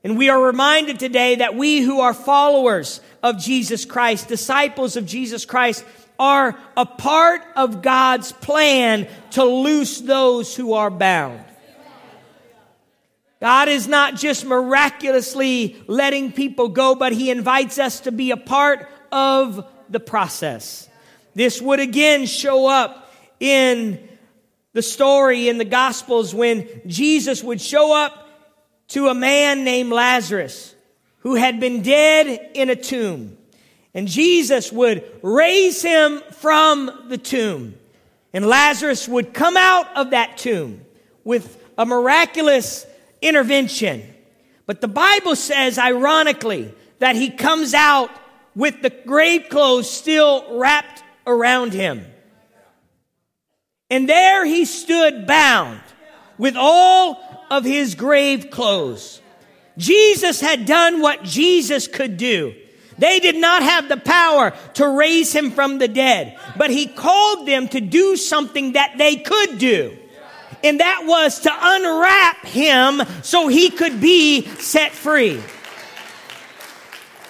And 0.03 0.17
we 0.17 0.29
are 0.29 0.39
reminded 0.39 0.99
today 0.99 1.35
that 1.35 1.55
we 1.55 1.81
who 1.81 2.01
are 2.01 2.13
followers 2.13 3.01
of 3.23 3.39
Jesus 3.39 3.85
Christ, 3.85 4.27
disciples 4.27 4.97
of 4.97 5.05
Jesus 5.05 5.45
Christ, 5.45 5.85
are 6.19 6.57
a 6.75 6.85
part 6.85 7.41
of 7.55 7.81
God's 7.81 8.31
plan 8.31 9.07
to 9.31 9.43
loose 9.43 9.99
those 10.01 10.55
who 10.55 10.73
are 10.73 10.91
bound. 10.91 11.43
God 13.43 13.67
is 13.67 13.89
not 13.89 14.15
just 14.15 14.45
miraculously 14.45 15.75
letting 15.87 16.31
people 16.31 16.69
go, 16.69 16.95
but 16.95 17.11
He 17.11 17.29
invites 17.29 17.77
us 17.77 17.99
to 17.99 18.11
be 18.13 18.31
a 18.31 18.37
part 18.37 18.87
of 19.11 19.67
the 19.89 19.99
process. 19.99 20.87
This 21.35 21.61
would 21.61 21.81
again 21.81 22.25
show 22.25 22.69
up 22.69 23.11
in 23.41 23.99
the 24.71 24.81
story 24.81 25.49
in 25.49 25.57
the 25.57 25.65
Gospels 25.65 26.33
when 26.33 26.69
Jesus 26.87 27.43
would 27.43 27.59
show 27.59 27.93
up 27.93 28.29
to 28.87 29.07
a 29.07 29.13
man 29.13 29.65
named 29.65 29.91
Lazarus 29.91 30.73
who 31.17 31.35
had 31.35 31.59
been 31.59 31.81
dead 31.81 32.51
in 32.53 32.69
a 32.69 32.77
tomb. 32.77 33.37
And 33.93 34.07
Jesus 34.07 34.71
would 34.71 35.03
raise 35.21 35.81
him 35.81 36.21
from 36.31 37.07
the 37.09 37.17
tomb. 37.17 37.75
And 38.31 38.45
Lazarus 38.45 39.05
would 39.09 39.33
come 39.33 39.57
out 39.57 39.97
of 39.97 40.11
that 40.11 40.37
tomb 40.37 40.85
with 41.25 41.61
a 41.77 41.85
miraculous 41.85 42.85
intervention. 43.23 44.03
But 44.65 44.81
the 44.81 44.87
Bible 44.87 45.35
says, 45.35 45.77
ironically, 45.77 46.73
that 46.99 47.15
he 47.15 47.29
comes 47.29 47.73
out 47.73 48.09
with 48.55 48.81
the 48.81 48.89
grave 48.89 49.49
clothes 49.49 49.89
still 49.89 50.57
wrapped 50.57 51.03
around 51.25 51.73
him. 51.73 52.05
And 53.89 54.07
there 54.07 54.45
he 54.45 54.65
stood 54.65 55.27
bound 55.27 55.81
with 56.37 56.55
all 56.57 57.45
of 57.51 57.63
his 57.63 57.95
grave 57.95 58.49
clothes. 58.49 59.21
Jesus 59.77 60.39
had 60.39 60.65
done 60.65 61.01
what 61.01 61.23
Jesus 61.23 61.87
could 61.87 62.17
do. 62.17 62.55
They 62.97 63.19
did 63.19 63.35
not 63.35 63.63
have 63.63 63.89
the 63.89 63.97
power 63.97 64.53
to 64.75 64.87
raise 64.87 65.33
him 65.33 65.51
from 65.51 65.79
the 65.79 65.87
dead, 65.87 66.37
but 66.57 66.69
he 66.69 66.85
called 66.87 67.47
them 67.47 67.67
to 67.69 67.81
do 67.81 68.15
something 68.15 68.73
that 68.73 68.95
they 68.97 69.15
could 69.15 69.57
do 69.57 69.97
and 70.63 70.79
that 70.79 71.03
was 71.05 71.39
to 71.41 71.51
unwrap 71.53 72.45
him 72.45 73.01
so 73.21 73.47
he 73.47 73.69
could 73.69 73.99
be 73.99 74.45
set 74.45 74.93
free. 74.93 75.41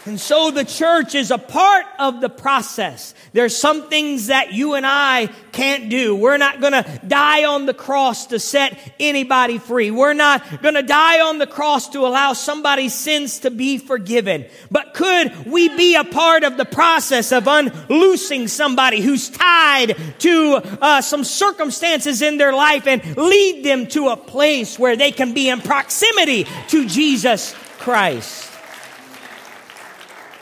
And 0.06 0.20
so 0.20 0.52
the 0.52 0.66
church 0.66 1.16
is 1.16 1.32
a 1.32 1.38
part 1.38 1.86
of 1.98 2.20
the 2.20 2.30
process. 2.30 3.16
There's 3.32 3.56
some 3.56 3.90
things 3.90 4.28
that 4.28 4.52
you 4.52 4.74
and 4.74 4.86
I 4.86 5.30
can't 5.54 5.90
do. 5.90 6.14
We're 6.14 6.38
not 6.38 6.60
gonna 6.60 7.02
die 7.08 7.46
on 7.46 7.66
the 7.66 7.74
cross 7.74 8.28
to 8.28 8.40
set 8.40 8.78
anybody 9.00 9.60
free. 9.60 9.92
We're 9.92 10.14
not 10.14 10.62
gonna 10.62 10.84
die 10.84 11.22
on 11.22 11.38
the 11.38 11.48
cross 11.48 11.88
to 11.90 12.00
allow 12.00 12.34
somebody's 12.34 12.94
sins 12.94 13.40
to 13.40 13.52
be 13.52 13.78
forgiven. 13.78 14.46
But 14.70 14.94
could 14.94 15.46
we 15.46 15.70
be 15.70 15.96
a 15.96 16.04
part 16.04 16.44
of 16.44 16.58
the 16.58 16.66
process 16.66 17.32
of 17.32 17.48
unloosing 17.48 18.50
somebody 18.50 19.00
who's 19.00 19.30
tied 19.30 19.96
to 20.20 20.62
uh, 20.82 21.02
some 21.02 21.24
circumstances 21.24 22.22
in 22.22 22.38
their 22.38 22.52
life 22.52 22.88
and 22.88 23.16
lead 23.16 23.64
them 23.64 23.88
to 23.88 24.10
a 24.10 24.18
place 24.18 24.78
where 24.78 24.98
they 24.98 25.14
can 25.14 25.34
be 25.34 25.48
in 25.48 25.62
proximity 25.62 26.46
to 26.68 26.86
Jesus 26.88 27.56
Christ? 27.80 28.53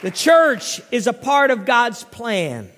The 0.02 0.10
church 0.10 0.80
is 0.90 1.06
a 1.06 1.12
part 1.12 1.52
of 1.52 1.64
God's 1.64 2.02
plan. 2.02 2.68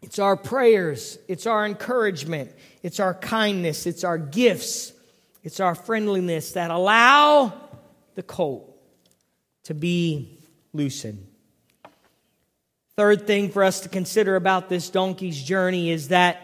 It's 0.00 0.18
our 0.18 0.36
prayers, 0.36 1.18
it's 1.28 1.46
our 1.46 1.66
encouragement, 1.66 2.50
it's 2.82 2.98
our 2.98 3.12
kindness, 3.12 3.84
it's 3.84 4.04
our 4.04 4.16
gifts, 4.16 4.92
it's 5.42 5.60
our 5.60 5.74
friendliness 5.74 6.52
that 6.52 6.70
allow 6.70 7.52
the 8.14 8.22
colt 8.22 8.74
to 9.64 9.74
be 9.74 10.38
loosened. 10.72 11.26
Third 12.96 13.26
thing 13.26 13.50
for 13.50 13.62
us 13.62 13.80
to 13.80 13.90
consider 13.90 14.34
about 14.34 14.70
this 14.70 14.88
donkey's 14.88 15.42
journey 15.42 15.90
is 15.90 16.08
that 16.08 16.40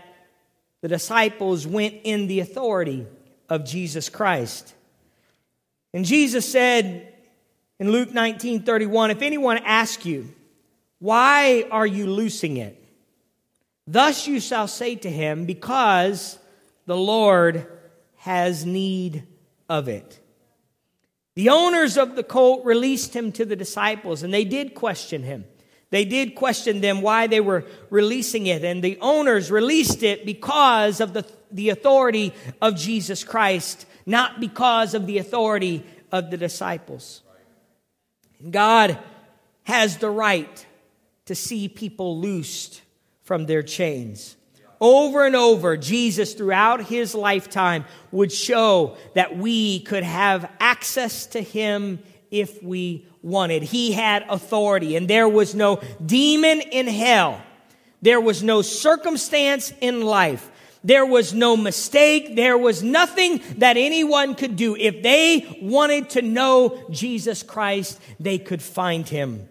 the 0.83 0.88
disciples 0.88 1.66
went 1.66 1.94
in 2.04 2.26
the 2.26 2.40
authority 2.40 3.06
of 3.49 3.64
Jesus 3.64 4.11
Christ. 4.11 4.75
And 5.94 6.04
Jesus 6.04 6.50
said, 6.50 7.13
in 7.78 7.90
Luke 7.90 8.12
19 8.12 8.62
31, 8.62 9.11
if 9.11 9.23
anyone 9.23 9.59
asks 9.59 10.07
you, 10.07 10.33
Why 10.99 11.66
are 11.71 11.87
you 11.87 12.07
loosing 12.07 12.57
it? 12.57 12.81
Thus 13.87 14.26
you 14.26 14.40
shall 14.40 14.69
say 14.69 14.95
to 14.97 15.11
him, 15.11 15.45
Because 15.45 16.38
the 16.87 16.97
Lord 16.97 17.66
has 18.16 18.64
need 18.64 19.25
of 19.69 19.88
it. 19.88 20.21
The 21.35 21.49
owners 21.49 21.99
of 21.99 22.14
the 22.14 22.23
colt 22.23 22.64
released 22.64 23.14
him 23.14 23.33
to 23.33 23.45
the 23.45 23.57
disciples, 23.57 24.23
and 24.23 24.33
they 24.33 24.45
did 24.45 24.75
question 24.75 25.23
him. 25.23 25.45
They 25.90 26.04
did 26.04 26.35
question 26.35 26.81
them 26.81 27.02
why 27.02 27.26
they 27.26 27.40
were 27.40 27.64
releasing 27.90 28.47
it, 28.47 28.64
and 28.64 28.83
the 28.83 28.99
owners 29.00 29.50
released 29.50 30.02
it 30.02 30.25
because 30.25 31.00
of 31.00 31.12
the, 31.12 31.26
the 31.50 31.71
authority 31.71 32.33
of 32.62 32.76
Jesus 32.76 33.25
Christ, 33.25 33.87
not 34.07 34.40
because 34.40 34.95
of 34.95 35.07
the 35.07 35.19
authority 35.19 35.85
of 36.11 36.31
the 36.31 36.37
disciples. 36.37 37.24
God 38.50 38.99
has 39.64 39.99
the 39.99 40.11
right 40.11 40.67
to 41.26 41.35
see 41.35 41.69
people 41.69 42.21
loosed 42.21 42.83
from 43.23 43.47
their 43.47 43.62
chains. 43.62 44.37
Over 44.81 45.25
and 45.25 45.35
over, 45.35 45.76
Jesus, 45.76 46.35
throughout 46.35 46.85
his 46.85 47.14
lifetime, 47.14 47.87
would 48.11 48.31
show 48.31 48.97
that 49.14 49.37
we 49.37 49.81
could 49.81 50.03
have 50.03 50.50
access 50.61 51.26
to 51.29 51.41
him 51.41 52.00
if 52.31 52.62
we 52.62 53.07
wanted. 53.23 53.62
He 53.62 53.93
had 53.93 54.25
authority, 54.29 54.97
and 54.97 55.09
there 55.09 55.29
was 55.29 55.55
no 55.55 55.81
demon 56.05 56.61
in 56.61 56.87
hell. 56.87 57.41
There 58.03 58.21
was 58.21 58.43
no 58.43 58.61
circumstance 58.61 59.73
in 59.81 60.03
life 60.03 60.50
There 60.85 61.07
was 61.07 61.33
no 61.33 61.57
mistake. 61.57 62.37
There 62.37 62.59
was 62.59 62.83
nothing 62.83 63.41
that 63.57 63.79
anyone 63.79 64.35
could 64.35 64.57
do. 64.57 64.76
If 64.76 65.03
they 65.03 65.59
wanted 65.62 66.11
to 66.11 66.23
know 66.23 66.85
Jesus 66.91 67.43
Christ, 67.43 67.99
they 68.21 68.38
could 68.38 68.62
find 68.62 69.09
him. 69.09 69.49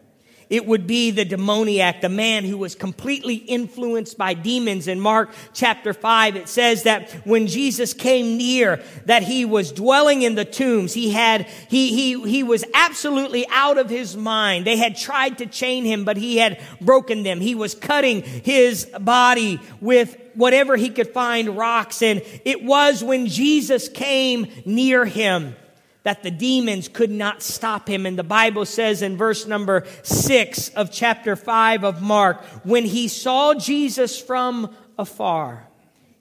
It 0.53 0.67
would 0.67 0.85
be 0.85 1.09
the 1.09 1.25
demoniac, 1.25 2.01
the 2.01 2.09
man 2.09 2.45
who 2.45 2.59
was 2.59 2.75
completely 2.75 3.33
influenced 3.33 4.19
by 4.19 4.35
demons. 4.35 4.87
In 4.87 4.99
Mark 4.99 5.31
chapter 5.51 5.95
5, 5.95 6.35
it 6.35 6.47
says 6.47 6.83
that 6.83 7.09
when 7.25 7.47
Jesus 7.47 7.95
came 7.95 8.37
near, 8.37 8.83
that 9.07 9.23
he 9.23 9.45
was 9.45 9.71
dwelling 9.71 10.21
in 10.21 10.35
the 10.35 10.45
tombs. 10.45 10.93
He 10.93 11.09
had, 11.09 11.47
he, 11.69 11.95
he, 11.95 12.29
he 12.29 12.43
was 12.43 12.63
absolutely 12.75 13.47
out 13.49 13.79
of 13.79 13.89
his 13.89 14.15
mind. 14.15 14.65
They 14.67 14.77
had 14.77 14.95
tried 14.95 15.39
to 15.39 15.47
chain 15.47 15.85
him, 15.85 16.05
but 16.05 16.17
he 16.17 16.37
had 16.37 16.61
broken 16.79 17.23
them. 17.23 17.41
He 17.41 17.55
was 17.55 17.73
cutting 17.73 18.21
his 18.21 18.85
body 19.01 19.59
with 19.81 20.15
whatever 20.35 20.75
he 20.75 20.91
could 20.91 21.07
find, 21.07 21.57
rocks. 21.57 22.03
And 22.03 22.21
it 22.45 22.63
was 22.63 23.03
when 23.03 23.25
Jesus 23.25 23.89
came 23.89 24.45
near 24.67 25.03
him 25.03 25.55
that 26.03 26.21
the 26.23 26.31
demons 26.31 26.87
could 26.87 27.09
not 27.09 27.41
stop 27.41 27.87
him. 27.87 28.05
And 28.05 28.17
the 28.17 28.23
Bible 28.23 28.65
says 28.65 29.01
in 29.01 29.17
verse 29.17 29.47
number 29.47 29.85
six 30.03 30.69
of 30.69 30.91
chapter 30.91 31.35
five 31.35 31.83
of 31.83 32.01
Mark, 32.01 32.43
when 32.63 32.85
he 32.85 33.07
saw 33.07 33.53
Jesus 33.53 34.19
from 34.19 34.75
afar, 34.97 35.67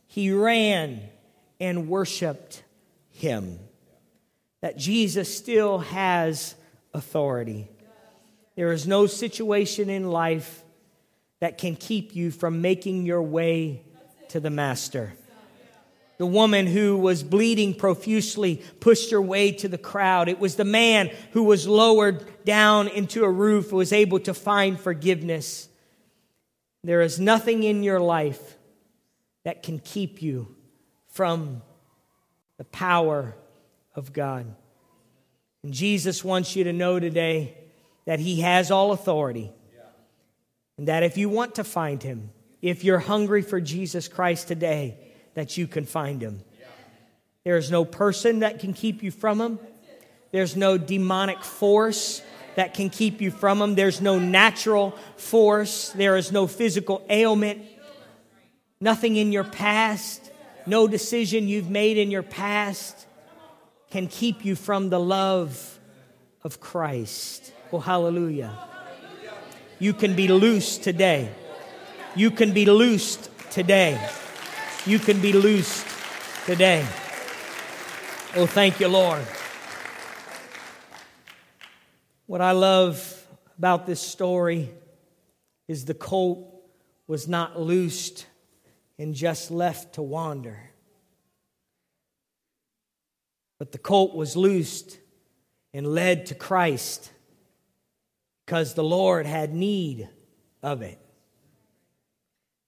he 0.06 0.32
ran 0.32 1.00
and 1.60 1.88
worshiped 1.88 2.62
him. 3.10 3.58
That 4.60 4.76
Jesus 4.76 5.36
still 5.36 5.78
has 5.78 6.54
authority. 6.94 7.68
There 8.54 8.72
is 8.72 8.86
no 8.86 9.06
situation 9.06 9.90
in 9.90 10.10
life 10.10 10.62
that 11.40 11.58
can 11.58 11.74
keep 11.74 12.14
you 12.14 12.30
from 12.30 12.60
making 12.60 13.04
your 13.04 13.22
way 13.22 13.82
to 14.28 14.38
the 14.38 14.50
Master. 14.50 15.14
The 16.22 16.26
woman 16.26 16.68
who 16.68 16.96
was 16.96 17.24
bleeding 17.24 17.74
profusely 17.74 18.62
pushed 18.78 19.10
her 19.10 19.20
way 19.20 19.50
to 19.50 19.66
the 19.66 19.76
crowd. 19.76 20.28
It 20.28 20.38
was 20.38 20.54
the 20.54 20.64
man 20.64 21.10
who 21.32 21.42
was 21.42 21.66
lowered 21.66 22.44
down 22.44 22.86
into 22.86 23.24
a 23.24 23.28
roof 23.28 23.70
who 23.70 23.78
was 23.78 23.92
able 23.92 24.20
to 24.20 24.32
find 24.32 24.78
forgiveness. 24.78 25.68
There 26.84 27.00
is 27.00 27.18
nothing 27.18 27.64
in 27.64 27.82
your 27.82 27.98
life 27.98 28.56
that 29.42 29.64
can 29.64 29.80
keep 29.80 30.22
you 30.22 30.54
from 31.08 31.60
the 32.56 32.66
power 32.66 33.34
of 33.96 34.12
God. 34.12 34.46
And 35.64 35.74
Jesus 35.74 36.22
wants 36.22 36.54
you 36.54 36.62
to 36.62 36.72
know 36.72 37.00
today 37.00 37.58
that 38.04 38.20
He 38.20 38.42
has 38.42 38.70
all 38.70 38.92
authority. 38.92 39.50
And 40.78 40.86
that 40.86 41.02
if 41.02 41.18
you 41.18 41.28
want 41.28 41.56
to 41.56 41.64
find 41.64 42.00
Him, 42.00 42.30
if 42.60 42.84
you're 42.84 43.00
hungry 43.00 43.42
for 43.42 43.60
Jesus 43.60 44.06
Christ 44.06 44.46
today, 44.46 45.08
that 45.34 45.56
you 45.56 45.66
can 45.66 45.84
find 45.84 46.22
him. 46.22 46.42
There 47.44 47.56
is 47.56 47.70
no 47.70 47.84
person 47.84 48.40
that 48.40 48.60
can 48.60 48.72
keep 48.72 49.02
you 49.02 49.10
from 49.10 49.40
him. 49.40 49.58
There's 50.30 50.56
no 50.56 50.78
demonic 50.78 51.42
force 51.42 52.22
that 52.54 52.74
can 52.74 52.90
keep 52.90 53.20
you 53.20 53.30
from 53.30 53.60
him. 53.60 53.74
There's 53.74 54.00
no 54.00 54.18
natural 54.18 54.92
force. 55.16 55.90
There 55.90 56.16
is 56.16 56.32
no 56.32 56.46
physical 56.46 57.04
ailment. 57.08 57.62
Nothing 58.80 59.16
in 59.16 59.32
your 59.32 59.44
past, 59.44 60.30
no 60.66 60.86
decision 60.88 61.48
you've 61.48 61.70
made 61.70 61.98
in 61.98 62.10
your 62.10 62.22
past 62.22 63.06
can 63.90 64.06
keep 64.06 64.44
you 64.44 64.56
from 64.56 64.88
the 64.88 64.98
love 64.98 65.78
of 66.42 66.60
Christ. 66.60 67.52
Oh, 67.72 67.78
hallelujah. 67.78 68.56
You 69.78 69.92
can 69.92 70.16
be 70.16 70.28
loosed 70.28 70.82
today. 70.82 71.30
You 72.14 72.30
can 72.30 72.52
be 72.52 72.66
loosed 72.66 73.30
today 73.50 74.00
you 74.84 74.98
can 74.98 75.20
be 75.20 75.32
loosed 75.32 75.86
today. 76.44 76.84
Oh, 78.34 78.46
thank 78.46 78.80
you, 78.80 78.88
Lord. 78.88 79.24
What 82.26 82.40
I 82.40 82.50
love 82.50 83.26
about 83.58 83.86
this 83.86 84.00
story 84.00 84.70
is 85.68 85.84
the 85.84 85.94
colt 85.94 86.48
was 87.06 87.28
not 87.28 87.60
loosed 87.60 88.26
and 88.98 89.14
just 89.14 89.52
left 89.52 89.94
to 89.94 90.02
wander. 90.02 90.58
But 93.58 93.70
the 93.70 93.78
colt 93.78 94.16
was 94.16 94.36
loosed 94.36 94.98
and 95.72 95.86
led 95.86 96.26
to 96.26 96.34
Christ 96.34 97.12
because 98.44 98.74
the 98.74 98.82
Lord 98.82 99.26
had 99.26 99.54
need 99.54 100.08
of 100.60 100.82
it. 100.82 100.98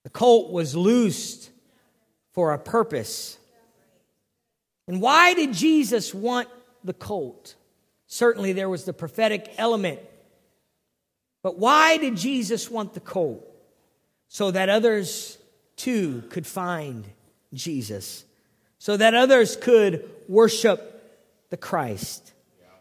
The 0.04 0.10
colt 0.10 0.52
was 0.52 0.76
loosed 0.76 1.50
for 2.34 2.52
a 2.52 2.58
purpose. 2.58 3.38
And 4.86 5.00
why 5.00 5.32
did 5.34 5.54
Jesus 5.54 6.12
want 6.12 6.48
the 6.84 6.92
colt? 6.92 7.54
Certainly 8.06 8.52
there 8.52 8.68
was 8.68 8.84
the 8.84 8.92
prophetic 8.92 9.54
element. 9.56 10.00
But 11.42 11.58
why 11.58 11.96
did 11.96 12.16
Jesus 12.16 12.70
want 12.70 12.92
the 12.94 13.00
colt? 13.00 13.42
So 14.28 14.50
that 14.50 14.68
others 14.68 15.38
too 15.76 16.22
could 16.28 16.46
find 16.46 17.04
Jesus, 17.52 18.24
so 18.78 18.96
that 18.96 19.14
others 19.14 19.56
could 19.56 20.08
worship 20.28 20.90
the 21.50 21.56
Christ. 21.56 22.32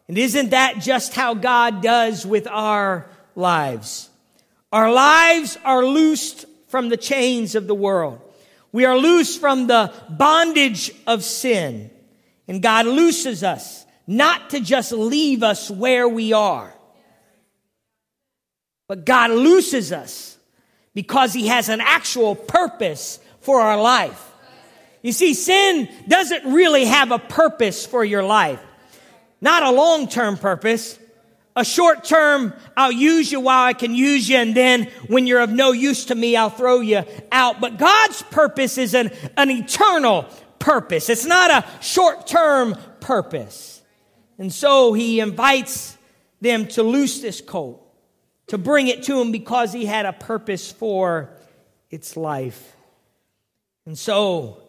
And 0.08 0.18
isn't 0.18 0.50
that 0.50 0.80
just 0.80 1.13
how 1.13 1.34
God 1.36 1.82
does 1.82 2.26
with 2.26 2.48
our 2.48 3.08
lives? 3.36 4.10
Our 4.72 4.92
lives 4.92 5.58
are 5.63 5.86
loosed 5.86 6.46
from 6.68 6.89
the 6.89 6.98
chains 6.98 7.56
of 7.56 7.68
the 7.68 7.76
world. 7.76 8.20
We 8.74 8.86
are 8.86 8.98
loose 8.98 9.38
from 9.38 9.68
the 9.68 9.94
bondage 10.10 10.92
of 11.08 11.24
sin. 11.24 11.92
And 12.48 12.62
God 12.62 12.86
looses 12.86 13.44
us, 13.44 13.86
not 14.06 14.50
to 14.50 14.60
just 14.60 14.92
leave 14.92 15.44
us 15.44 15.72
where 15.72 16.10
we 16.10 16.34
are, 16.34 16.74
but 18.90 19.06
God 19.06 19.32
looses 19.32 19.94
us 19.94 20.38
because 20.94 21.32
He 21.34 21.48
has 21.48 21.70
an 21.70 21.80
actual 21.80 22.36
purpose 22.36 23.20
for 23.40 23.62
our 23.62 23.82
life. 23.82 24.32
You 25.02 25.14
see, 25.14 25.34
sin 25.34 25.88
doesn't 26.08 26.54
really 26.54 26.86
have 26.86 27.12
a 27.12 27.20
purpose 27.20 27.86
for 27.86 28.04
your 28.04 28.24
life. 28.24 28.62
Not 29.40 29.64
a 29.64 29.72
long 29.72 30.08
term 30.08 30.38
purpose, 30.38 30.98
a 31.56 31.63
short 31.63 32.04
term, 32.04 32.54
I'll 32.76 32.92
use 32.92 33.32
you 33.32 33.39
while 33.39 33.66
I 33.66 33.74
can 33.74 33.94
use 33.94 34.28
you, 34.28 34.38
and 34.38 34.56
then 34.56 34.86
when 35.08 35.28
you're 35.28 35.42
of 35.42 35.52
no 35.52 35.72
use 35.72 36.06
to 36.06 36.16
me, 36.16 36.36
I'll 36.36 36.50
throw 36.50 36.80
you 36.80 37.04
out. 37.32 37.62
But 37.62 37.78
God's 37.78 38.24
purpose 38.24 38.78
is 38.78 38.96
an, 38.96 39.12
an 39.38 39.52
eternal 39.52 40.26
purpose. 40.60 41.10
It's 41.10 41.26
not 41.26 41.52
a 41.52 41.68
short 41.82 42.26
term 42.26 42.76
purpose. 43.00 43.82
And 44.39 44.52
so 44.52 44.94
he 44.94 45.20
invites 45.20 45.98
them 46.42 46.68
to 46.70 46.84
loose 46.84 47.22
this 47.22 47.39
colt, 47.39 47.86
to 48.48 48.58
bring 48.58 48.88
it 48.88 49.04
to 49.04 49.22
him 49.22 49.32
because 49.32 49.72
he 49.72 49.86
had 49.86 50.06
a 50.06 50.13
purpose 50.13 50.72
for 50.72 51.30
its 51.92 52.18
life. 52.18 52.76
And 53.86 53.98
so 53.98 54.63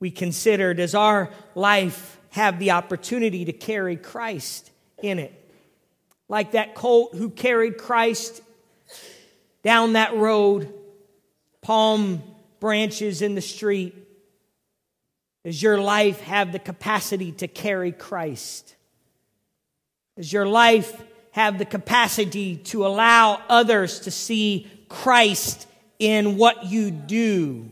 we 0.00 0.10
consider 0.10 0.74
does 0.74 0.94
our 0.94 1.30
life 1.54 2.18
have 2.30 2.58
the 2.58 2.72
opportunity 2.72 3.46
to 3.46 3.52
carry 3.52 3.96
Christ 3.96 4.70
in 5.02 5.18
it? 5.18 5.39
Like 6.30 6.52
that 6.52 6.76
colt 6.76 7.12
who 7.14 7.28
carried 7.28 7.76
Christ 7.76 8.40
down 9.64 9.94
that 9.94 10.14
road, 10.14 10.72
palm 11.60 12.22
branches 12.60 13.20
in 13.20 13.34
the 13.34 13.40
street. 13.40 13.96
Does 15.44 15.60
your 15.60 15.78
life 15.78 16.20
have 16.20 16.52
the 16.52 16.60
capacity 16.60 17.32
to 17.32 17.48
carry 17.48 17.90
Christ? 17.90 18.76
Does 20.16 20.32
your 20.32 20.46
life 20.46 21.02
have 21.32 21.58
the 21.58 21.64
capacity 21.64 22.56
to 22.56 22.86
allow 22.86 23.42
others 23.48 24.00
to 24.00 24.12
see 24.12 24.70
Christ 24.88 25.66
in 25.98 26.36
what 26.36 26.64
you 26.66 26.92
do? 26.92 27.68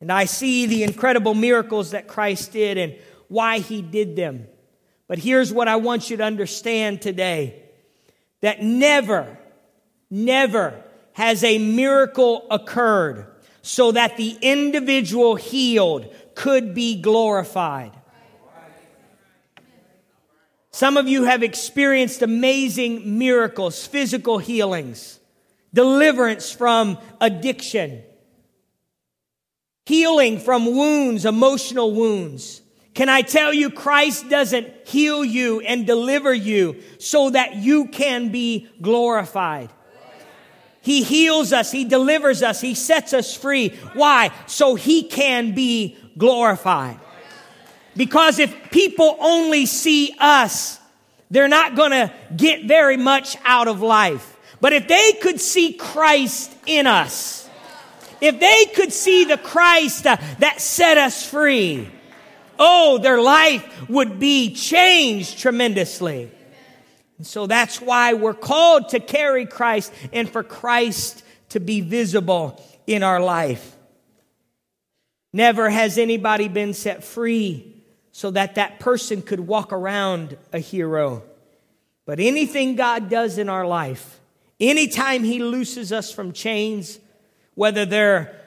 And 0.00 0.10
I 0.10 0.24
see 0.24 0.66
the 0.66 0.82
incredible 0.82 1.34
miracles 1.34 1.92
that 1.92 2.08
Christ 2.08 2.52
did 2.52 2.76
and 2.76 2.96
why 3.28 3.60
he 3.60 3.82
did 3.82 4.16
them. 4.16 4.48
But 5.08 5.18
here's 5.18 5.52
what 5.52 5.68
I 5.68 5.76
want 5.76 6.10
you 6.10 6.16
to 6.16 6.24
understand 6.24 7.00
today 7.00 7.62
that 8.40 8.62
never, 8.62 9.38
never 10.10 10.82
has 11.12 11.42
a 11.42 11.58
miracle 11.58 12.46
occurred 12.50 13.26
so 13.62 13.92
that 13.92 14.16
the 14.16 14.36
individual 14.42 15.34
healed 15.34 16.14
could 16.34 16.74
be 16.74 17.00
glorified. 17.00 17.92
Some 20.70 20.98
of 20.98 21.08
you 21.08 21.24
have 21.24 21.42
experienced 21.42 22.20
amazing 22.20 23.18
miracles, 23.18 23.86
physical 23.86 24.36
healings, 24.36 25.18
deliverance 25.72 26.52
from 26.52 26.98
addiction, 27.18 28.02
healing 29.86 30.38
from 30.38 30.66
wounds, 30.66 31.24
emotional 31.24 31.94
wounds. 31.94 32.60
Can 32.96 33.10
I 33.10 33.20
tell 33.20 33.52
you, 33.52 33.68
Christ 33.68 34.30
doesn't 34.30 34.88
heal 34.88 35.22
you 35.22 35.60
and 35.60 35.86
deliver 35.86 36.32
you 36.32 36.82
so 36.98 37.28
that 37.28 37.56
you 37.56 37.88
can 37.88 38.30
be 38.30 38.70
glorified. 38.80 39.68
He 40.80 41.02
heals 41.02 41.52
us. 41.52 41.70
He 41.70 41.84
delivers 41.84 42.42
us. 42.42 42.62
He 42.62 42.74
sets 42.74 43.12
us 43.12 43.36
free. 43.36 43.68
Why? 43.92 44.30
So 44.46 44.76
he 44.76 45.02
can 45.02 45.54
be 45.54 45.98
glorified. 46.16 46.98
Because 47.94 48.38
if 48.38 48.70
people 48.70 49.18
only 49.20 49.66
see 49.66 50.14
us, 50.18 50.80
they're 51.30 51.48
not 51.48 51.76
going 51.76 51.90
to 51.90 52.10
get 52.34 52.64
very 52.64 52.96
much 52.96 53.36
out 53.44 53.68
of 53.68 53.82
life. 53.82 54.38
But 54.62 54.72
if 54.72 54.88
they 54.88 55.12
could 55.20 55.38
see 55.38 55.74
Christ 55.74 56.50
in 56.64 56.86
us, 56.86 57.46
if 58.22 58.40
they 58.40 58.64
could 58.74 58.94
see 58.94 59.26
the 59.26 59.36
Christ 59.36 60.06
uh, 60.06 60.16
that 60.38 60.62
set 60.62 60.96
us 60.96 61.28
free, 61.28 61.90
oh, 62.58 62.98
their 62.98 63.20
life 63.20 63.88
would 63.88 64.18
be 64.18 64.54
changed 64.54 65.38
tremendously. 65.38 66.30
And 67.18 67.26
so 67.26 67.46
that's 67.46 67.80
why 67.80 68.14
we're 68.14 68.34
called 68.34 68.90
to 68.90 69.00
carry 69.00 69.46
Christ 69.46 69.92
and 70.12 70.28
for 70.28 70.42
Christ 70.42 71.22
to 71.50 71.60
be 71.60 71.80
visible 71.80 72.62
in 72.86 73.02
our 73.02 73.20
life. 73.20 73.76
Never 75.32 75.68
has 75.70 75.98
anybody 75.98 76.48
been 76.48 76.74
set 76.74 77.04
free 77.04 77.82
so 78.12 78.30
that 78.30 78.54
that 78.54 78.80
person 78.80 79.22
could 79.22 79.40
walk 79.40 79.72
around 79.72 80.36
a 80.52 80.58
hero. 80.58 81.22
But 82.06 82.20
anything 82.20 82.76
God 82.76 83.10
does 83.10 83.36
in 83.36 83.48
our 83.48 83.66
life, 83.66 84.20
anytime 84.58 85.24
He 85.24 85.38
looses 85.38 85.92
us 85.92 86.10
from 86.10 86.32
chains, 86.32 86.98
whether 87.54 87.84
they're 87.84 88.40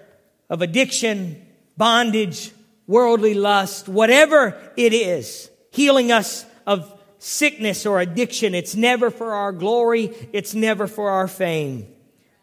of 0.50 0.62
addiction, 0.62 1.46
bondage, 1.78 2.52
worldly 2.90 3.36
lust, 3.36 3.88
whatever 3.88 4.60
it 4.76 4.94
is, 4.94 5.52
healing 5.70 6.12
us 6.12 6.44
of 6.66 6.92
sickness 7.20 7.86
or 7.86 8.00
addiction, 8.00 8.56
it's 8.56 8.76
never 8.76 9.12
for 9.12 9.32
our 9.32 9.52
glory, 9.52 10.12
it's 10.34 10.56
never 10.56 10.88
for 10.88 11.12
our 11.12 11.28
fame, 11.28 11.88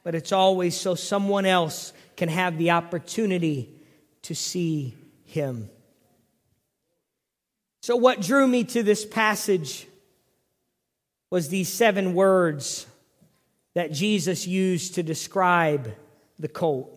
but 0.05 0.15
it's 0.15 0.31
always 0.31 0.77
so 0.77 0.95
someone 0.95 1.47
else 1.47 1.93
can 2.17 2.29
have 2.29 2.59
the 2.59 2.71
opportunity 2.71 3.75
to 4.23 4.37
see 4.37 4.95
Him. 5.25 5.69
So, 7.83 7.97
what 7.97 8.21
drew 8.21 8.47
me 8.47 8.63
to 8.65 8.85
this 8.85 9.05
passage 9.05 9.89
was 11.29 11.49
these 11.49 11.69
seven 11.69 12.15
words 12.15 12.87
that 13.75 13.91
Jesus 13.91 14.47
used 14.47 14.95
to 14.95 15.03
describe 15.03 15.93
the 16.39 16.49
colt. 16.49 16.96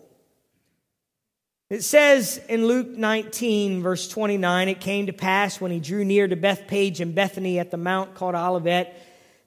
It 1.69 1.83
says 1.83 2.41
in 2.49 2.65
Luke 2.65 2.87
19, 2.87 3.83
verse 3.83 4.07
29, 4.07 4.69
it 4.69 4.81
came 4.81 5.05
to 5.05 5.13
pass 5.13 5.61
when 5.61 5.71
he 5.71 5.79
drew 5.79 6.03
near 6.03 6.27
to 6.27 6.35
Bethpage 6.35 6.99
and 6.99 7.13
Bethany 7.13 7.59
at 7.59 7.69
the 7.69 7.77
mount 7.77 8.15
called 8.15 8.33
Olivet 8.33 8.99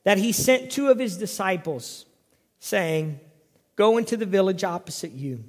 that 0.05 0.19
he 0.19 0.31
sent 0.31 0.71
two 0.71 0.89
of 0.89 1.01
his 1.01 1.17
disciples, 1.17 2.07
saying, 2.61 3.19
Go 3.75 3.99
into 3.99 4.17
the 4.17 4.27
village 4.27 4.63
opposite 4.63 5.11
you. 5.11 5.43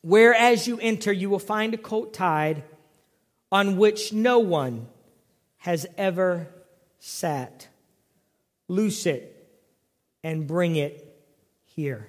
Where 0.00 0.32
as 0.32 0.66
you 0.66 0.78
enter, 0.80 1.12
you 1.12 1.28
will 1.28 1.38
find 1.38 1.74
a 1.74 1.78
colt 1.78 2.14
tied 2.14 2.62
on 3.52 3.76
which 3.76 4.12
no 4.12 4.38
one 4.38 4.88
has 5.58 5.86
ever 5.98 6.48
sat. 6.98 7.68
Loose 8.68 9.04
it 9.04 9.34
and 10.22 10.46
bring 10.46 10.76
it 10.76 11.04
here. 11.64 12.08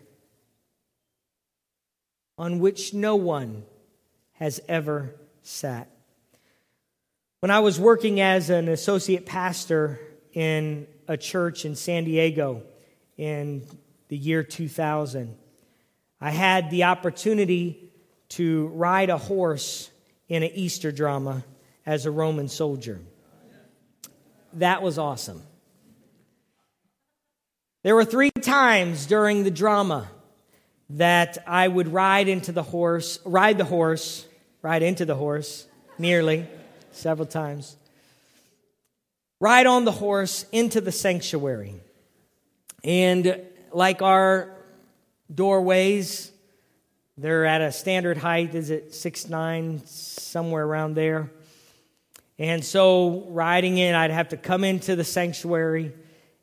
On 2.39 2.59
which 2.59 2.93
no 2.93 3.17
one 3.17 3.65
has 4.31 4.61
ever 4.69 5.13
sat. 5.43 5.89
When 7.41 7.51
I 7.51 7.59
was 7.59 7.77
working 7.79 8.21
as 8.21 8.49
an 8.49 8.69
associate 8.69 9.25
pastor 9.25 9.99
in 10.33 10.87
a 11.07 11.17
church 11.17 11.65
in 11.65 11.75
San 11.75 12.05
Diego 12.05 12.63
in 13.17 13.65
the 14.07 14.17
year 14.17 14.43
2000, 14.43 15.37
I 16.21 16.31
had 16.31 16.71
the 16.71 16.85
opportunity 16.85 17.91
to 18.29 18.67
ride 18.67 19.09
a 19.09 19.17
horse 19.17 19.91
in 20.29 20.41
an 20.41 20.51
Easter 20.53 20.93
drama 20.93 21.43
as 21.85 22.05
a 22.05 22.11
Roman 22.11 22.47
soldier. 22.47 23.01
That 24.53 24.81
was 24.81 24.97
awesome. 24.97 25.41
There 27.83 27.95
were 27.95 28.05
three 28.05 28.31
times 28.31 29.05
during 29.05 29.43
the 29.43 29.51
drama 29.51 30.09
that 30.91 31.37
I 31.45 31.67
would 31.67 31.93
ride 31.93 32.27
into 32.27 32.51
the 32.51 32.63
horse, 32.63 33.19
ride 33.23 33.57
the 33.57 33.65
horse, 33.65 34.25
ride 34.61 34.81
into 34.81 35.05
the 35.05 35.15
horse, 35.15 35.67
nearly, 35.97 36.47
several 36.91 37.27
times. 37.27 37.75
Ride 39.39 39.67
on 39.67 39.85
the 39.85 39.91
horse 39.91 40.45
into 40.51 40.81
the 40.81 40.91
sanctuary. 40.91 41.75
And 42.83 43.41
like 43.71 44.01
our 44.01 44.49
doorways, 45.33 46.31
they're 47.17 47.45
at 47.45 47.61
a 47.61 47.71
standard 47.71 48.17
height, 48.17 48.55
is 48.55 48.69
it 48.69 48.93
six 48.93 49.29
nine, 49.29 49.85
somewhere 49.85 50.65
around 50.65 50.95
there. 50.95 51.29
And 52.39 52.63
so 52.63 53.25
riding 53.27 53.77
in, 53.77 53.95
I'd 53.95 54.11
have 54.11 54.29
to 54.29 54.37
come 54.37 54.63
into 54.63 54.95
the 54.95 55.03
sanctuary 55.03 55.93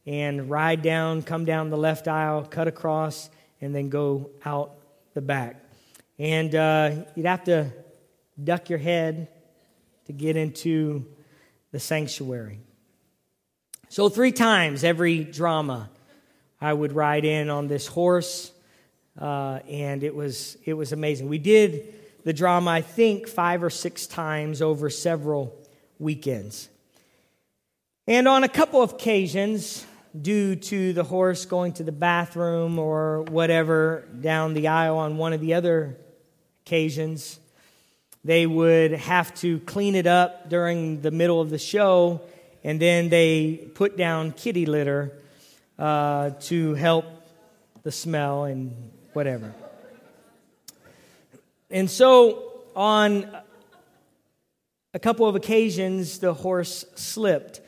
and 0.06 0.48
ride 0.48 0.82
down, 0.82 1.22
come 1.22 1.46
down 1.46 1.70
the 1.70 1.78
left 1.78 2.06
aisle, 2.06 2.44
cut 2.44 2.68
across, 2.68 3.30
and 3.60 3.74
then 3.74 3.88
go 3.88 4.30
out 4.44 4.74
the 5.14 5.20
back. 5.20 5.62
And 6.18 6.54
uh, 6.54 6.90
you'd 7.14 7.26
have 7.26 7.44
to 7.44 7.70
duck 8.42 8.70
your 8.70 8.78
head 8.78 9.28
to 10.06 10.12
get 10.12 10.36
into 10.36 11.06
the 11.72 11.80
sanctuary. 11.80 12.60
So, 13.88 14.08
three 14.08 14.32
times 14.32 14.84
every 14.84 15.24
drama, 15.24 15.90
I 16.60 16.72
would 16.72 16.92
ride 16.92 17.24
in 17.24 17.50
on 17.50 17.68
this 17.68 17.86
horse 17.86 18.52
uh, 19.20 19.60
and 19.68 20.02
it 20.02 20.14
was 20.14 20.56
it 20.64 20.74
was 20.74 20.92
amazing. 20.92 21.28
We 21.28 21.38
did 21.38 21.94
the 22.24 22.32
drama, 22.32 22.70
I 22.70 22.82
think, 22.82 23.28
five 23.28 23.62
or 23.62 23.70
six 23.70 24.06
times 24.06 24.60
over 24.60 24.90
several 24.90 25.56
weekends, 25.98 26.68
and 28.06 28.28
on 28.28 28.44
a 28.44 28.48
couple 28.48 28.82
of 28.82 28.92
occasions, 28.92 29.86
due 30.22 30.56
to 30.56 30.92
the 30.92 31.04
horse 31.04 31.44
going 31.44 31.72
to 31.74 31.82
the 31.82 31.92
bathroom 31.92 32.78
or 32.78 33.22
whatever 33.22 34.06
down 34.20 34.54
the 34.54 34.68
aisle 34.68 34.98
on 34.98 35.16
one 35.16 35.32
of 35.32 35.40
the 35.40 35.54
other 35.54 35.96
occasions, 36.64 37.38
they 38.24 38.46
would 38.46 38.92
have 38.92 39.34
to 39.36 39.60
clean 39.60 39.94
it 39.94 40.06
up 40.06 40.48
during 40.48 41.00
the 41.00 41.10
middle 41.10 41.40
of 41.40 41.50
the 41.50 41.58
show, 41.58 42.20
and 42.64 42.80
then 42.80 43.08
they 43.08 43.68
put 43.74 43.96
down 43.96 44.32
kitty 44.32 44.66
litter 44.66 45.12
uh, 45.78 46.30
to 46.40 46.74
help 46.74 47.04
the 47.82 47.92
smell 47.92 48.44
and 48.44 48.90
whatever. 49.12 49.54
And 51.70 51.90
so, 51.90 52.52
on 52.74 53.28
a 54.94 54.98
couple 54.98 55.28
of 55.28 55.36
occasions, 55.36 56.18
the 56.18 56.32
horse 56.32 56.84
slipped 56.94 57.60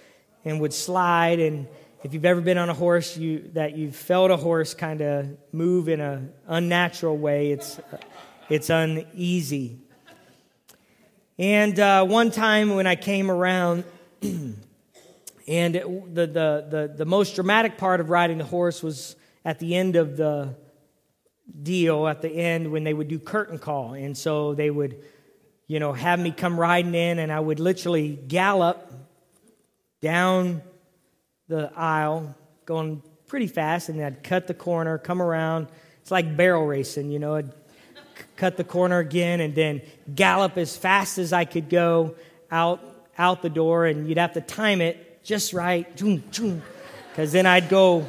and 0.45 0.61
would 0.61 0.73
slide. 0.73 1.41
And 1.41 1.69
if 2.05 2.15
you've 2.15 2.25
ever 2.25 2.41
been 2.41 2.59
on 2.59 2.69
a 2.69 2.75
horse, 2.75 3.17
you, 3.17 3.51
that 3.55 3.77
you've 3.77 3.97
felt 3.97 4.31
a 4.31 4.37
horse 4.37 4.73
kind 4.73 5.01
of 5.01 5.37
move 5.53 5.89
in 5.89 6.01
an 6.01 6.33
unnatural 6.47 7.17
way, 7.17 7.51
it's, 7.51 7.81
it's 8.49 8.71
uneasy. 8.71 9.79
And 11.39 11.79
uh, 11.79 12.05
one 12.05 12.31
time 12.31 12.77
when 12.77 12.87
I 12.87 12.95
came 12.95 13.31
around, 13.31 13.85
and 14.23 14.57
it, 15.49 16.15
the, 16.15 16.27
the, 16.27 16.67
the, 16.69 16.95
the 16.99 17.05
most 17.05 17.35
dramatic 17.35 17.79
part 17.79 18.01
of 18.01 18.11
riding 18.11 18.39
the 18.39 18.45
horse 18.45 18.81
was 18.83 19.17
at 19.45 19.59
the 19.59 19.75
end 19.75 19.97
of 19.97 20.17
the 20.17 20.55
deal 21.63 22.07
at 22.07 22.23
the 22.23 22.29
end 22.29 22.71
when 22.71 22.85
they 22.85 22.95
would 22.95 23.09
do 23.09 23.19
curtain 23.19 23.59
call. 23.59 23.95
And 23.95 24.17
so 24.17 24.55
they 24.55 24.71
would, 24.71 25.03
you 25.67 25.81
know, 25.81 25.93
have 25.93 26.21
me 26.21 26.31
come 26.31 26.61
riding 26.61 26.95
in, 26.95 27.19
and 27.19 27.33
I 27.33 27.41
would 27.41 27.59
literally 27.59 28.11
gallop 28.11 28.93
down 30.01 30.63
the 31.49 31.73
aisle, 31.75 32.35
going 32.67 33.03
pretty 33.27 33.47
fast, 33.47 33.89
and 33.89 34.01
I'd 34.03 34.23
cut 34.23 34.47
the 34.47 34.55
corner, 34.55 34.99
come 34.99 35.21
around. 35.21 35.69
It's 36.03 36.11
like 36.11 36.37
barrel 36.37 36.67
racing, 36.67 37.11
you 37.11 37.19
know. 37.19 37.35
I'd 37.35 37.53
cut 38.37 38.57
the 38.57 38.65
corner 38.65 38.99
again, 38.99 39.41
and 39.41 39.55
then 39.55 39.83
gallop 40.15 40.57
as 40.59 40.77
fast 40.77 41.19
as 41.19 41.33
I 41.33 41.45
could 41.45 41.69
go 41.69 42.15
out 42.51 42.81
out 43.19 43.43
the 43.43 43.51
door, 43.51 43.85
and 43.87 44.09
you'd 44.09 44.19
have 44.19 44.35
to 44.35 44.41
time 44.41 44.81
it 44.81 45.25
just 45.25 45.53
right, 45.53 45.87
because 45.97 47.33
then 47.33 47.47
I'd 47.47 47.69
go, 47.69 48.09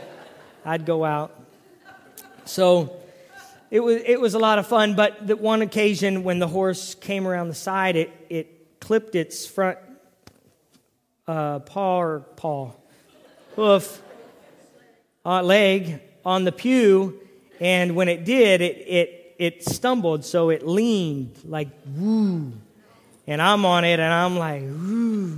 I'd 0.63 0.85
go 0.85 1.03
out. 1.03 1.35
So 2.45 2.95
it 3.71 3.79
was, 3.79 4.01
it 4.05 4.21
was 4.21 4.35
a 4.35 4.39
lot 4.39 4.59
of 4.59 4.67
fun, 4.67 4.95
but 4.95 5.25
the 5.25 5.35
one 5.35 5.61
occasion 5.61 6.23
when 6.23 6.39
the 6.39 6.47
horse 6.47 6.95
came 6.95 7.27
around 7.27 7.47
the 7.47 7.55
side, 7.55 7.95
it, 7.95 8.11
it 8.29 8.79
clipped 8.79 9.15
its 9.15 9.47
front 9.47 9.79
uh, 11.27 11.59
paw 11.59 12.01
or 12.01 12.19
paw, 12.35 12.71
hoof, 13.59 14.01
uh, 15.25 15.43
leg 15.43 15.99
on 16.23 16.45
the 16.45 16.51
pew, 16.51 17.19
and 17.59 17.93
when 17.93 18.07
it 18.07 18.23
did, 18.23 18.61
it, 18.61 18.77
it, 18.87 19.35
it 19.37 19.65
stumbled, 19.65 20.23
so 20.23 20.49
it 20.49 20.65
leaned 20.65 21.37
like, 21.43 21.67
woo. 21.85 22.53
And 23.27 23.41
I'm 23.41 23.65
on 23.65 23.83
it, 23.83 23.99
and 23.99 24.13
I'm 24.13 24.37
like, 24.37 24.61
woo. 24.61 25.37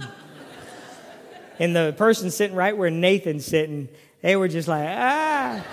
and 1.58 1.76
the 1.76 1.96
person 1.98 2.30
sitting 2.30 2.56
right 2.56 2.78
where 2.78 2.92
Nathan's 2.92 3.46
sitting, 3.46 3.90
they 4.22 4.36
were 4.36 4.48
just 4.48 4.68
like, 4.68 4.88
ah. 4.88 5.66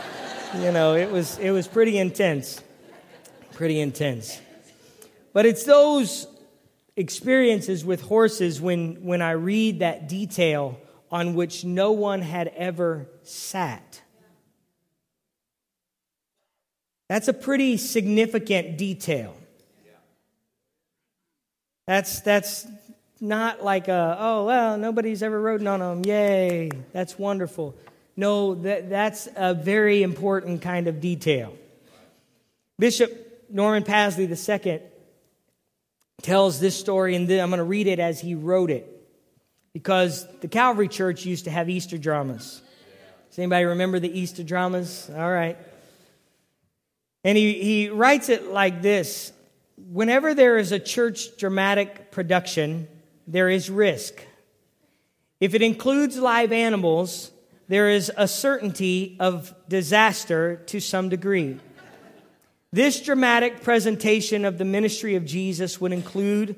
you 0.56 0.72
know, 0.72 0.94
it 0.94 1.10
was, 1.10 1.38
it 1.38 1.50
was 1.50 1.68
pretty 1.68 1.98
intense. 1.98 2.62
Pretty 3.52 3.78
intense. 3.78 4.40
But 5.34 5.44
it's 5.44 5.64
those 5.64 6.26
experiences 6.96 7.84
with 7.84 8.00
horses 8.00 8.58
when, 8.58 9.04
when 9.04 9.20
I 9.20 9.32
read 9.32 9.80
that 9.80 10.08
detail 10.08 10.80
on 11.10 11.34
which 11.34 11.64
no 11.64 11.92
one 11.92 12.22
had 12.22 12.48
ever 12.48 13.08
sat. 13.22 14.02
That's 17.08 17.28
a 17.28 17.32
pretty 17.32 17.78
significant 17.78 18.76
detail. 18.76 19.34
That's, 21.86 22.20
that's 22.20 22.66
not 23.18 23.64
like 23.64 23.88
a, 23.88 24.16
oh, 24.20 24.44
well, 24.44 24.76
nobody's 24.76 25.22
ever 25.22 25.40
ridden 25.40 25.66
on 25.66 25.80
them. 25.80 26.04
Yay, 26.04 26.70
that's 26.92 27.18
wonderful. 27.18 27.74
No, 28.14 28.54
that, 28.56 28.90
that's 28.90 29.26
a 29.34 29.54
very 29.54 30.02
important 30.02 30.60
kind 30.60 30.86
of 30.86 31.00
detail. 31.00 31.56
Bishop 32.78 33.46
Norman 33.48 33.84
Pasley 33.84 34.28
II 34.28 34.82
tells 36.20 36.60
this 36.60 36.78
story, 36.78 37.14
and 37.16 37.30
I'm 37.30 37.48
going 37.48 37.58
to 37.58 37.64
read 37.64 37.86
it 37.86 37.98
as 37.98 38.20
he 38.20 38.34
wrote 38.34 38.70
it 38.70 38.97
because 39.78 40.26
the 40.40 40.48
Calvary 40.48 40.88
Church 40.88 41.24
used 41.24 41.44
to 41.44 41.52
have 41.52 41.70
Easter 41.70 41.98
dramas. 41.98 42.60
Does 43.30 43.38
anybody 43.38 43.64
remember 43.64 44.00
the 44.00 44.10
Easter 44.18 44.42
dramas? 44.42 45.08
All 45.14 45.30
right. 45.30 45.56
And 47.22 47.38
he, 47.38 47.62
he 47.62 47.88
writes 47.88 48.28
it 48.28 48.48
like 48.48 48.82
this 48.82 49.32
Whenever 49.76 50.34
there 50.34 50.58
is 50.58 50.72
a 50.72 50.80
church 50.80 51.36
dramatic 51.36 52.10
production, 52.10 52.88
there 53.28 53.48
is 53.48 53.70
risk. 53.70 54.20
If 55.38 55.54
it 55.54 55.62
includes 55.62 56.18
live 56.18 56.50
animals, 56.50 57.30
there 57.68 57.88
is 57.88 58.10
a 58.16 58.26
certainty 58.26 59.16
of 59.20 59.54
disaster 59.68 60.56
to 60.66 60.80
some 60.80 61.08
degree. 61.08 61.60
This 62.72 63.00
dramatic 63.00 63.62
presentation 63.62 64.44
of 64.44 64.58
the 64.58 64.64
ministry 64.64 65.14
of 65.14 65.24
Jesus 65.24 65.80
would 65.80 65.92
include 65.92 66.56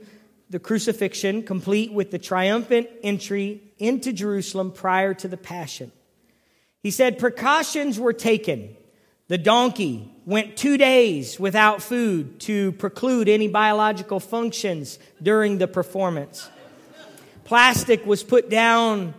the 0.51 0.59
crucifixion, 0.59 1.45
complete 1.45 1.93
with 1.93 2.11
the 2.11 2.19
triumphant 2.19 2.89
entry 3.03 3.63
into 3.79 4.13
Jerusalem 4.13 4.73
prior 4.73 5.15
to 5.15 5.29
the 5.29 5.37
Passion. 5.37 5.93
He 6.83 6.91
said 6.91 7.19
precautions 7.19 7.99
were 7.99 8.13
taken. 8.13 8.77
The 9.29 9.39
donkey 9.39 10.13
went 10.27 10.57
two 10.57 10.77
days 10.77 11.39
without 11.39 11.83
food 11.83 12.41
to 12.41 12.73
preclude 12.73 13.29
any 13.29 13.47
biological 13.47 14.19
functions 14.19 14.99
during 15.23 15.59
the 15.59 15.69
performance. 15.69 16.49
Plastic 17.45 18.05
was 18.05 18.25
put 18.25 18.51
down 18.51 19.15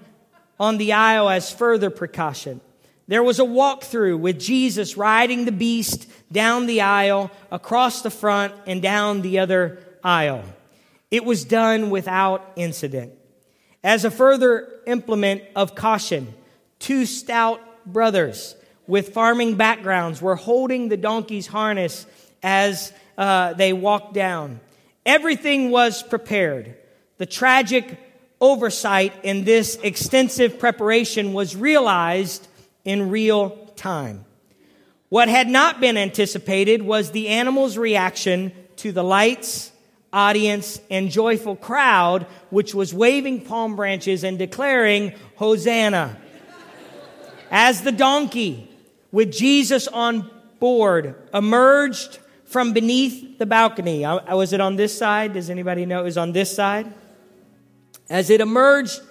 on 0.59 0.77
the 0.77 0.93
aisle 0.93 1.29
as 1.29 1.51
further 1.51 1.89
precaution. 1.89 2.59
There 3.07 3.23
was 3.23 3.39
a 3.39 3.43
walkthrough 3.43 4.19
with 4.19 4.39
Jesus 4.39 4.97
riding 4.97 5.45
the 5.45 5.51
beast 5.51 6.09
down 6.31 6.65
the 6.65 6.81
aisle, 6.81 7.31
across 7.51 8.01
the 8.01 8.09
front, 8.09 8.53
and 8.65 8.81
down 8.81 9.21
the 9.21 9.39
other 9.39 9.79
aisle. 10.03 10.43
It 11.11 11.25
was 11.25 11.43
done 11.43 11.89
without 11.89 12.53
incident. 12.55 13.13
As 13.83 14.05
a 14.05 14.11
further 14.11 14.67
implement 14.87 15.43
of 15.55 15.75
caution, 15.75 16.33
two 16.79 17.05
stout 17.05 17.61
brothers 17.85 18.55
with 18.87 19.13
farming 19.13 19.55
backgrounds 19.55 20.21
were 20.21 20.35
holding 20.35 20.89
the 20.89 20.97
donkey's 20.97 21.47
harness 21.47 22.05
as 22.41 22.93
uh, 23.17 23.53
they 23.53 23.73
walked 23.73 24.13
down. 24.13 24.59
Everything 25.05 25.71
was 25.71 26.01
prepared. 26.03 26.75
The 27.17 27.25
tragic 27.25 27.99
oversight 28.39 29.13
in 29.23 29.43
this 29.43 29.75
extensive 29.83 30.59
preparation 30.59 31.33
was 31.33 31.55
realized 31.55 32.47
in 32.83 33.09
real 33.09 33.51
time. 33.75 34.25
What 35.09 35.27
had 35.27 35.47
not 35.47 35.79
been 35.79 35.97
anticipated 35.97 36.81
was 36.81 37.11
the 37.11 37.27
animal's 37.27 37.77
reaction 37.77 38.53
to 38.77 38.91
the 38.91 39.03
lights, 39.03 39.70
audience, 40.13 40.81
and 40.89 41.09
joyful 41.09 41.55
crowd, 41.55 42.27
which 42.49 42.75
was 42.75 42.93
waving 42.93 43.45
palm 43.45 43.75
branches 43.75 44.23
and 44.23 44.37
declaring, 44.37 45.13
Hosanna. 45.35 46.17
As 47.49 47.81
the 47.81 47.91
donkey, 47.91 48.69
with 49.11 49.31
Jesus 49.31 49.87
on 49.87 50.29
board, 50.59 51.15
emerged 51.33 52.19
from 52.45 52.73
beneath 52.73 53.37
the 53.37 53.45
balcony. 53.45 54.05
I, 54.05 54.33
was 54.33 54.53
it 54.53 54.61
on 54.61 54.75
this 54.75 54.97
side? 54.97 55.33
Does 55.33 55.49
anybody 55.49 55.85
know 55.85 56.01
it 56.01 56.03
was 56.03 56.17
on 56.17 56.33
this 56.33 56.53
side? 56.53 56.93
As 58.09 58.29
it 58.29 58.41
emerged 58.41 59.01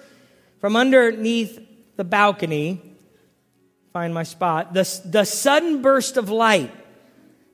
from 0.59 0.75
underneath 0.75 1.59
the 1.97 2.03
balcony, 2.03 2.79
find 3.93 4.13
my 4.13 4.23
spot. 4.23 4.73
The, 4.73 5.01
the 5.05 5.25
sudden 5.25 5.81
burst 5.81 6.17
of 6.17 6.29
light, 6.29 6.71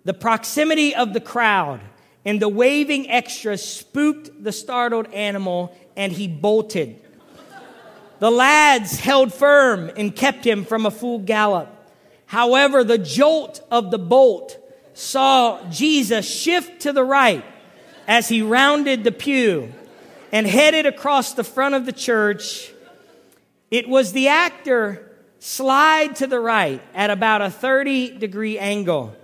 the 0.03 0.13
proximity 0.13 0.93
of 0.93 1.13
the 1.13 1.21
crowd, 1.21 1.79
and 2.27 2.41
the 2.41 2.49
waving 2.49 3.09
extras 3.09 3.63
spooked 3.63 4.43
the 4.43 4.51
startled 4.51 5.07
animal, 5.13 5.73
and 5.95 6.11
he 6.11 6.27
bolted. 6.27 6.99
The 8.19 8.29
lads 8.29 8.99
held 8.99 9.33
firm 9.33 9.89
and 9.95 10.13
kept 10.13 10.45
him 10.45 10.65
from 10.65 10.85
a 10.85 10.91
full 10.91 11.19
gallop. 11.19 11.69
However, 12.25 12.83
the 12.83 12.97
jolt 12.97 13.65
of 13.71 13.91
the 13.91 13.97
bolt 13.97 14.57
saw 14.93 15.63
Jesus 15.69 16.29
shift 16.29 16.81
to 16.81 16.91
the 16.91 17.05
right 17.05 17.45
as 18.09 18.27
he 18.27 18.41
rounded 18.41 19.05
the 19.05 19.13
pew 19.13 19.73
and 20.33 20.45
headed 20.45 20.85
across 20.85 21.31
the 21.33 21.45
front 21.45 21.75
of 21.75 21.85
the 21.85 21.93
church. 21.93 22.73
It 23.71 23.87
was 23.87 24.11
the 24.11 24.27
actor 24.27 25.15
slide 25.39 26.17
to 26.17 26.27
the 26.27 26.41
right 26.41 26.81
at 26.93 27.09
about 27.09 27.41
a 27.41 27.49
30 27.49 28.17
degree 28.17 28.59
angle. 28.59 29.15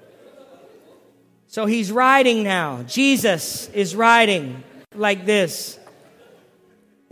So 1.53 1.67
he's 1.67 1.91
riding 1.91 2.41
now. 2.41 2.81
Jesus 2.81 3.69
is 3.75 3.95
riding 3.95 4.63
like 4.95 5.27
this. 5.27 5.77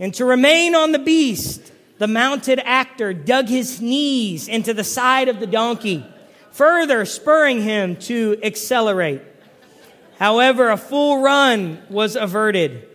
And 0.00 0.12
to 0.14 0.24
remain 0.24 0.74
on 0.74 0.90
the 0.90 0.98
beast, 0.98 1.70
the 1.98 2.08
mounted 2.08 2.58
actor 2.58 3.14
dug 3.14 3.46
his 3.46 3.80
knees 3.80 4.48
into 4.48 4.74
the 4.74 4.82
side 4.82 5.28
of 5.28 5.38
the 5.38 5.46
donkey, 5.46 6.04
further 6.50 7.04
spurring 7.04 7.62
him 7.62 7.94
to 8.10 8.36
accelerate. 8.42 9.22
However, 10.18 10.70
a 10.70 10.76
full 10.76 11.22
run 11.22 11.80
was 11.88 12.16
averted. 12.16 12.88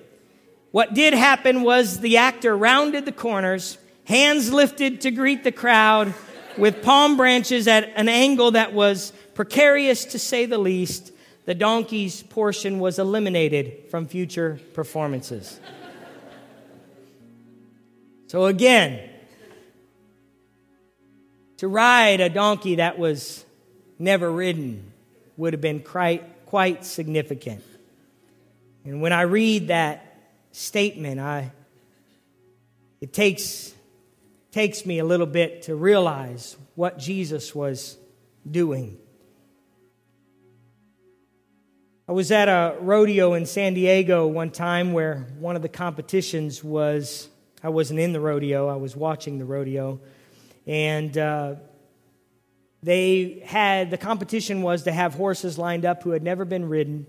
What 0.71 0.93
did 0.93 1.13
happen 1.13 1.63
was 1.63 2.01
the 2.01 2.17
actor 2.17 2.57
rounded 2.57 3.05
the 3.05 3.13
corners 3.13 3.77
hands 4.03 4.51
lifted 4.51 4.99
to 4.99 5.11
greet 5.11 5.45
the 5.45 5.53
crowd, 5.53 6.13
with 6.57 6.83
palm 6.83 7.15
branches 7.15 7.69
at 7.69 7.89
an 7.95 8.09
angle 8.09 8.51
that 8.51 8.73
was 8.73 9.13
precarious 9.33 10.03
to 10.03 10.19
say 10.19 10.45
the 10.45 10.57
least. 10.57 11.13
The 11.47 11.55
donkey's 11.55 12.23
portion 12.23 12.79
was 12.79 12.99
eliminated 12.99 13.89
from 13.89 14.09
future 14.09 14.59
performances. 14.73 15.61
So, 18.27 18.47
again, 18.47 19.09
to 21.55 21.69
ride 21.69 22.19
a 22.19 22.27
donkey 22.27 22.75
that 22.75 22.99
was 22.99 23.45
never 23.97 24.29
ridden 24.29 24.91
would 25.37 25.53
have 25.53 25.61
been 25.61 25.79
quite, 25.79 26.45
quite 26.47 26.83
significant. 26.83 27.63
And 28.83 29.01
when 29.01 29.13
I 29.13 29.21
read 29.21 29.69
that 29.69 30.17
statement, 30.51 31.21
I, 31.21 31.53
it 32.99 33.13
takes 33.13 33.73
takes 34.51 34.85
me 34.85 34.99
a 34.99 35.05
little 35.05 35.25
bit 35.25 35.61
to 35.61 35.75
realize 35.75 36.57
what 36.75 36.99
Jesus 36.99 37.55
was 37.55 37.95
doing. 38.49 38.97
I 42.09 42.13
was 42.13 42.31
at 42.31 42.47
a 42.47 42.77
rodeo 42.79 43.33
in 43.33 43.45
San 43.45 43.73
Diego 43.73 44.27
one 44.27 44.49
time 44.49 44.93
where 44.93 45.27
one 45.39 45.57
of 45.57 45.61
the 45.61 45.67
competitions 45.67 46.63
was, 46.63 47.27
I 47.61 47.67
wasn't 47.67 47.99
in 47.99 48.13
the 48.13 48.21
rodeo, 48.21 48.69
I 48.69 48.77
was 48.77 48.95
watching 48.95 49.39
the 49.39 49.43
rodeo. 49.43 49.99
And 50.65 51.17
uh, 51.17 51.55
they 52.81 53.43
had, 53.45 53.91
the 53.91 53.97
competition 53.97 54.61
was 54.61 54.83
to 54.83 54.91
have 54.93 55.15
horses 55.15 55.57
lined 55.57 55.83
up 55.83 56.01
who 56.01 56.11
had 56.11 56.23
never 56.23 56.45
been 56.45 56.69
ridden. 56.69 57.07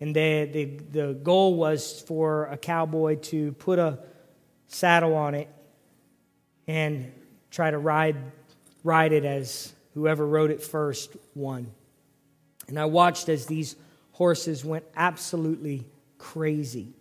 And 0.00 0.12
the, 0.12 0.50
the, 0.52 0.64
the 0.90 1.14
goal 1.14 1.54
was 1.54 2.02
for 2.08 2.46
a 2.46 2.56
cowboy 2.56 3.18
to 3.30 3.52
put 3.52 3.78
a 3.78 4.00
saddle 4.66 5.14
on 5.14 5.36
it 5.36 5.48
and 6.66 7.12
try 7.52 7.70
to 7.70 7.78
ride, 7.78 8.16
ride 8.82 9.12
it 9.12 9.24
as 9.24 9.72
whoever 9.94 10.26
rode 10.26 10.50
it 10.50 10.64
first 10.64 11.16
won. 11.36 11.70
And 12.66 12.76
I 12.76 12.86
watched 12.86 13.28
as 13.28 13.46
these 13.46 13.76
horses 14.16 14.64
went 14.64 14.84
absolutely 14.96 15.86
crazy 16.16 16.94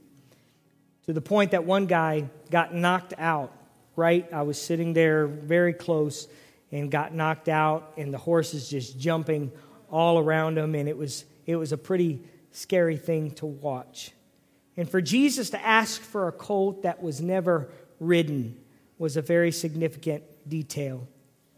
to 1.06 1.14
the 1.14 1.22
point 1.22 1.52
that 1.52 1.64
one 1.64 1.86
guy 1.86 2.30
got 2.52 2.74
knocked 2.74 3.14
out, 3.18 3.52
right? 3.96 4.32
I 4.34 4.42
was 4.42 4.62
sitting 4.62 4.94
there 4.94 5.26
very 5.26 5.74
close 5.74 6.28
and 6.72 6.92
got 6.92 7.14
knocked 7.14 7.48
out, 7.48 7.94
and 7.96 8.14
the 8.14 8.18
horses 8.18 8.68
just 8.68 9.00
jumping 9.00 9.52
all 9.90 10.20
around 10.20 10.58
him, 10.58 10.76
and 10.76 10.90
it 10.90 10.98
was, 10.98 11.24
it 11.46 11.56
was 11.56 11.72
a 11.72 11.78
pretty 11.78 12.22
scary 12.52 12.98
thing 12.98 13.32
to 13.32 13.46
watch. 13.46 14.12
And 14.76 14.90
for 14.90 15.00
Jesus 15.00 15.52
to 15.52 15.66
ask 15.66 16.02
for 16.02 16.28
a 16.28 16.32
colt 16.34 16.84
that 16.84 17.02
was 17.02 17.22
never 17.22 17.70
ridden 18.00 18.60
was 18.98 19.16
a 19.16 19.22
very 19.22 19.52
significant 19.52 20.24
detail. 20.50 21.08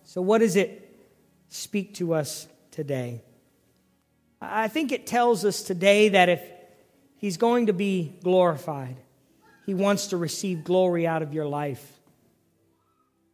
So, 0.03 0.21
what 0.21 0.39
does 0.39 0.55
it 0.55 0.87
speak 1.49 1.95
to 1.95 2.13
us 2.13 2.47
today. 2.71 3.21
I 4.41 4.67
think 4.67 4.91
it 4.91 5.07
tells 5.07 5.45
us 5.45 5.63
today 5.63 6.09
that 6.09 6.29
if 6.29 6.41
He's 7.17 7.37
going 7.37 7.67
to 7.67 7.73
be 7.73 8.15
glorified, 8.23 8.97
He 9.65 9.73
wants 9.73 10.07
to 10.07 10.17
receive 10.17 10.63
glory 10.63 11.07
out 11.07 11.23
of 11.23 11.33
your 11.33 11.47
life. 11.47 11.93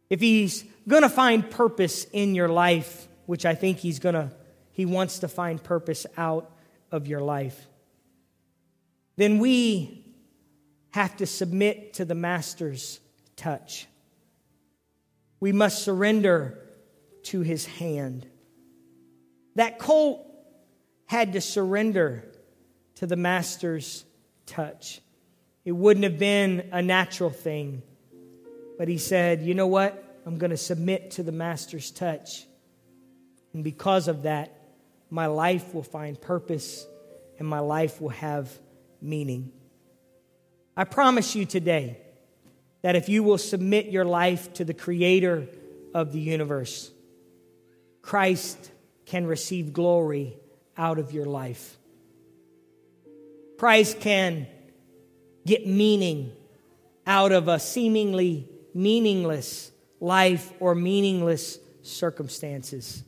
If 0.08 0.20
He's 0.20 0.64
going 0.88 1.02
to 1.02 1.08
find 1.08 1.50
purpose 1.50 2.04
in 2.12 2.34
your 2.34 2.48
life, 2.48 3.08
which 3.26 3.44
I 3.44 3.54
think 3.54 3.78
He's 3.78 3.98
going 3.98 4.14
to, 4.14 4.30
He 4.72 4.86
wants 4.86 5.20
to 5.20 5.28
find 5.28 5.62
purpose 5.62 6.06
out 6.16 6.50
of 6.90 7.06
your 7.06 7.20
life, 7.20 7.66
then 9.16 9.38
we 9.38 10.04
have 10.92 11.16
to 11.18 11.26
submit 11.26 11.94
to 11.94 12.04
the 12.04 12.14
Master's 12.14 13.00
touch. 13.36 13.86
We 15.40 15.52
must 15.52 15.82
surrender 15.82 16.58
to 17.24 17.40
His 17.42 17.66
hand. 17.66 18.26
That 19.56 19.78
colt 19.78 20.26
had 21.14 21.34
to 21.34 21.40
surrender 21.40 22.24
to 22.96 23.06
the 23.06 23.14
Master's 23.14 24.04
touch. 24.46 25.00
It 25.64 25.70
wouldn't 25.70 26.02
have 26.02 26.18
been 26.18 26.70
a 26.72 26.82
natural 26.82 27.30
thing. 27.30 27.82
But 28.76 28.88
he 28.88 28.98
said, 28.98 29.42
You 29.42 29.54
know 29.54 29.68
what? 29.68 30.00
I'm 30.26 30.38
going 30.38 30.50
to 30.50 30.56
submit 30.56 31.12
to 31.12 31.22
the 31.22 31.30
Master's 31.30 31.92
touch. 31.92 32.46
And 33.52 33.62
because 33.62 34.08
of 34.08 34.24
that, 34.24 34.58
my 35.08 35.26
life 35.26 35.72
will 35.72 35.84
find 35.84 36.20
purpose 36.20 36.84
and 37.38 37.46
my 37.46 37.60
life 37.60 38.00
will 38.00 38.08
have 38.08 38.50
meaning. 39.00 39.52
I 40.76 40.82
promise 40.82 41.36
you 41.36 41.46
today 41.46 41.96
that 42.82 42.96
if 42.96 43.08
you 43.08 43.22
will 43.22 43.38
submit 43.38 43.86
your 43.86 44.04
life 44.04 44.52
to 44.54 44.64
the 44.64 44.74
Creator 44.74 45.46
of 45.94 46.12
the 46.12 46.18
universe, 46.18 46.90
Christ 48.02 48.72
can 49.06 49.28
receive 49.28 49.72
glory 49.72 50.38
out 50.76 50.98
of 50.98 51.12
your 51.12 51.24
life. 51.24 51.76
Christ 53.58 54.00
can 54.00 54.46
get 55.46 55.66
meaning 55.66 56.32
out 57.06 57.32
of 57.32 57.48
a 57.48 57.58
seemingly 57.58 58.48
meaningless 58.74 59.70
life 60.00 60.52
or 60.60 60.74
meaningless 60.74 61.58
circumstances. 61.82 63.02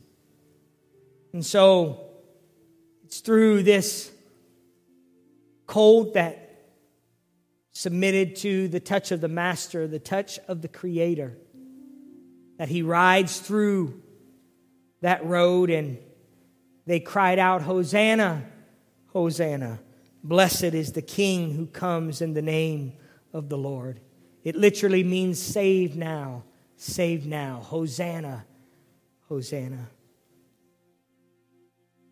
And 1.33 1.45
so 1.45 2.07
it's 3.05 3.19
through 3.19 3.63
this 3.63 4.11
cold 5.65 6.13
that 6.13 6.43
submitted 7.73 8.35
to 8.37 8.67
the 8.69 8.79
touch 8.79 9.11
of 9.11 9.21
the 9.21 9.27
Master, 9.27 9.87
the 9.87 9.99
touch 9.99 10.39
of 10.47 10.61
the 10.61 10.67
Creator, 10.67 11.37
that 12.57 12.69
he 12.69 12.81
rides 12.81 13.39
through 13.39 14.01
that 15.01 15.23
road 15.25 15.69
and 15.69 15.99
they 16.87 17.01
cried 17.01 17.37
out, 17.37 17.61
Hosanna, 17.63 18.43
Hosanna. 19.07 19.79
Blessed 20.23 20.63
is 20.63 20.93
the 20.93 21.01
King 21.01 21.51
who 21.51 21.67
comes 21.67 22.21
in 22.21 22.33
the 22.33 22.41
name 22.41 22.93
of 23.33 23.49
the 23.49 23.57
Lord. 23.57 23.99
It 24.45 24.55
literally 24.55 25.03
means 25.03 25.37
save 25.37 25.97
now, 25.97 26.43
save 26.77 27.25
now. 27.25 27.59
Hosanna, 27.61 28.45
Hosanna. 29.27 29.89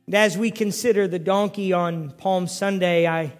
And 0.08 0.16
as 0.16 0.38
we 0.38 0.52
consider 0.52 1.08
the 1.08 1.20
donkey 1.20 1.72
on 1.72 2.12
Palm 2.12 2.46
Sunday, 2.46 3.08
I 3.08 3.32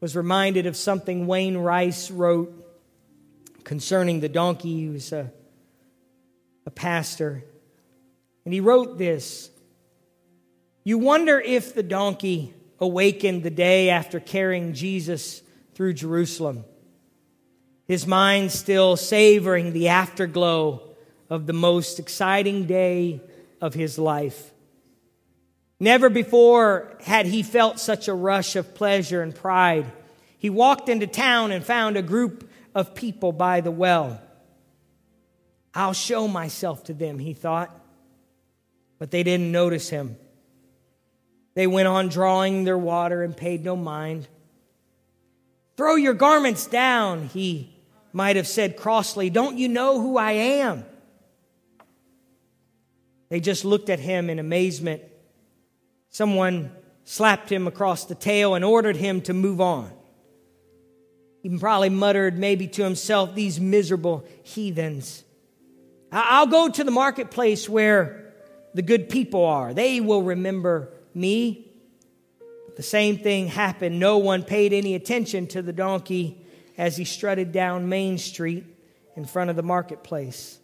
was 0.00 0.16
reminded 0.16 0.64
of 0.64 0.74
something 0.74 1.26
Wayne 1.26 1.58
Rice 1.58 2.10
wrote 2.10 2.66
concerning 3.62 4.20
the 4.20 4.30
donkey. 4.30 4.74
He 4.74 4.88
was 4.88 5.12
a, 5.12 5.30
a 6.64 6.70
pastor. 6.70 7.44
And 8.46 8.54
he 8.54 8.60
wrote 8.60 8.96
this 8.96 9.50
You 10.84 10.98
wonder 10.98 11.40
if 11.40 11.74
the 11.74 11.82
donkey 11.82 12.52
awakened 12.78 13.42
the 13.42 13.50
day 13.50 13.88
after 13.88 14.20
carrying 14.20 14.74
Jesus 14.74 15.40
through 15.74 15.94
Jerusalem, 15.94 16.64
his 17.86 18.06
mind 18.06 18.52
still 18.52 18.96
savoring 18.96 19.72
the 19.72 19.88
afterglow 19.88 20.82
of 21.30 21.46
the 21.46 21.54
most 21.54 21.98
exciting 21.98 22.66
day 22.66 23.22
of 23.62 23.72
his 23.72 23.98
life. 23.98 24.52
Never 25.80 26.10
before 26.10 26.96
had 27.02 27.26
he 27.26 27.42
felt 27.42 27.80
such 27.80 28.06
a 28.06 28.14
rush 28.14 28.54
of 28.54 28.74
pleasure 28.74 29.22
and 29.22 29.34
pride. 29.34 29.90
He 30.38 30.50
walked 30.50 30.90
into 30.90 31.06
town 31.06 31.50
and 31.50 31.64
found 31.64 31.96
a 31.96 32.02
group 32.02 32.50
of 32.74 32.94
people 32.94 33.32
by 33.32 33.62
the 33.62 33.70
well. 33.70 34.20
I'll 35.72 35.94
show 35.94 36.28
myself 36.28 36.84
to 36.84 36.94
them, 36.94 37.18
he 37.18 37.32
thought. 37.32 37.74
But 38.98 39.10
they 39.10 39.22
didn't 39.22 39.50
notice 39.50 39.88
him. 39.88 40.16
They 41.54 41.66
went 41.66 41.88
on 41.88 42.08
drawing 42.08 42.64
their 42.64 42.78
water 42.78 43.22
and 43.22 43.36
paid 43.36 43.64
no 43.64 43.76
mind. 43.76 44.28
Throw 45.76 45.96
your 45.96 46.14
garments 46.14 46.66
down, 46.66 47.28
he 47.28 47.74
might 48.12 48.36
have 48.36 48.46
said 48.46 48.76
crossly. 48.76 49.30
Don't 49.30 49.58
you 49.58 49.68
know 49.68 50.00
who 50.00 50.16
I 50.16 50.32
am? 50.32 50.84
They 53.28 53.40
just 53.40 53.64
looked 53.64 53.88
at 53.88 53.98
him 53.98 54.30
in 54.30 54.38
amazement. 54.38 55.02
Someone 56.10 56.70
slapped 57.04 57.50
him 57.50 57.66
across 57.66 58.04
the 58.04 58.14
tail 58.14 58.54
and 58.54 58.64
ordered 58.64 58.96
him 58.96 59.20
to 59.22 59.34
move 59.34 59.60
on. 59.60 59.90
He 61.42 61.58
probably 61.58 61.90
muttered 61.90 62.38
maybe 62.38 62.68
to 62.68 62.84
himself, 62.84 63.34
These 63.34 63.60
miserable 63.60 64.24
heathens. 64.44 65.24
I'll 66.10 66.46
go 66.46 66.68
to 66.68 66.84
the 66.84 66.92
marketplace 66.92 67.68
where 67.68 68.32
the 68.72 68.82
good 68.82 69.08
people 69.08 69.44
are. 69.44 69.74
They 69.74 70.00
will 70.00 70.22
remember 70.22 70.93
me. 71.14 71.70
The 72.76 72.82
same 72.82 73.18
thing 73.18 73.46
happened. 73.46 74.00
No 74.00 74.18
one 74.18 74.42
paid 74.42 74.72
any 74.72 74.94
attention 74.94 75.46
to 75.48 75.62
the 75.62 75.72
donkey 75.72 76.44
as 76.76 76.96
he 76.96 77.04
strutted 77.04 77.52
down 77.52 77.88
Main 77.88 78.18
Street 78.18 78.64
in 79.16 79.24
front 79.24 79.50
of 79.50 79.56
the 79.56 79.62
marketplace. 79.62 80.58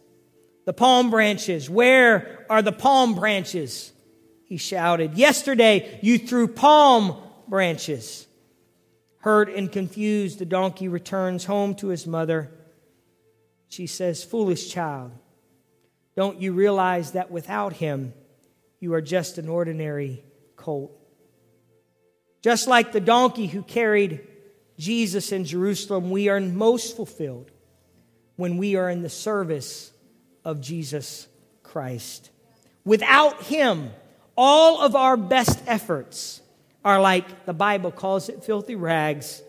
The 0.65 0.73
palm 0.73 1.09
branches, 1.09 1.69
where 1.69 2.45
are 2.49 2.61
the 2.61 2.71
palm 2.71 3.15
branches? 3.15 3.91
He 4.45 4.57
shouted. 4.57 5.17
Yesterday 5.17 5.99
you 6.01 6.17
threw 6.17 6.47
palm 6.47 7.17
branches. 7.47 8.27
Hurt 9.19 9.49
and 9.49 9.71
confused, 9.71 10.39
the 10.39 10.45
donkey 10.45 10.87
returns 10.87 11.45
home 11.45 11.75
to 11.75 11.87
his 11.87 12.05
mother. 12.05 12.51
She 13.69 13.87
says, 13.87 14.23
Foolish 14.23 14.71
child, 14.71 15.11
don't 16.15 16.41
you 16.41 16.51
realize 16.53 17.11
that 17.11 17.31
without 17.31 17.73
him, 17.73 18.13
you 18.79 18.93
are 18.93 19.01
just 19.01 19.37
an 19.37 19.47
ordinary 19.47 20.23
colt. 20.61 20.97
Just 22.41 22.67
like 22.67 22.91
the 22.91 22.99
donkey 22.99 23.47
who 23.47 23.63
carried 23.63 24.27
Jesus 24.77 25.31
in 25.31 25.45
Jerusalem, 25.45 26.09
we 26.09 26.29
are 26.29 26.39
most 26.39 26.95
fulfilled 26.95 27.51
when 28.35 28.57
we 28.57 28.75
are 28.75 28.89
in 28.89 29.01
the 29.01 29.09
service 29.09 29.91
of 30.43 30.61
Jesus 30.61 31.27
Christ. 31.61 32.29
Without 32.83 33.43
Him, 33.43 33.91
all 34.35 34.81
of 34.81 34.95
our 34.95 35.17
best 35.17 35.61
efforts 35.67 36.41
are 36.83 36.99
like 36.99 37.45
the 37.45 37.53
Bible 37.53 37.91
calls 37.91 38.29
it 38.29 38.43
filthy 38.43 38.75
rags, 38.75 39.43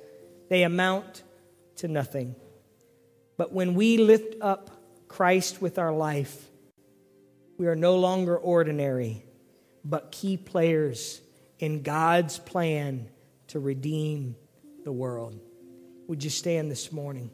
they 0.51 0.64
amount 0.64 1.22
to 1.77 1.88
nothing. 1.88 2.35
But 3.38 3.53
when 3.53 3.75
we 3.75 3.96
lift 3.96 4.37
up 4.42 4.70
Christ 5.09 5.62
with 5.62 5.79
our 5.79 5.92
life, 5.92 6.48
we 7.57 7.66
are 7.66 7.77
no 7.77 7.96
longer 7.96 8.37
ordinary 8.37 9.25
but 9.85 10.12
key 10.12 10.37
players 10.37 11.21
in 11.59 11.83
God's 11.83 12.38
plan 12.38 13.09
to 13.49 13.61
redeem 13.61 14.37
the 14.85 14.92
world. 14.92 15.38
Would 16.09 16.25
you 16.25 16.31
stand 16.31 16.71
this 16.71 16.92
morning? 16.92 17.31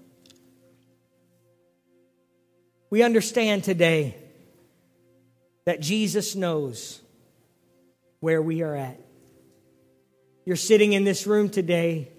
We 2.91 3.03
understand 3.03 3.65
today 3.65 4.17
that 5.65 5.81
Jesus 5.81 6.35
knows 6.35 7.01
where 8.21 8.41
we 8.41 8.63
are 8.63 8.75
at. 8.75 8.99
You're 10.47 10.57
sitting 10.57 10.95
in 10.95 11.05
this 11.05 11.27
room 11.27 11.51
today. 11.51 12.11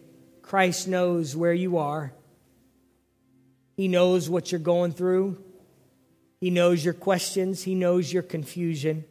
Christ 0.44 0.88
knows 0.88 1.36
where 1.36 1.54
you 1.54 1.78
are. 1.78 2.14
He 3.76 3.88
knows 3.88 4.30
what 4.30 4.52
you're 4.52 4.60
going 4.60 4.92
through. 4.92 5.44
He 6.40 6.52
knows 6.52 6.84
your 6.84 6.94
questions. 6.94 7.64
He 7.64 7.76
knows 7.76 8.12
your 8.12 8.24
confusion. 8.24 9.06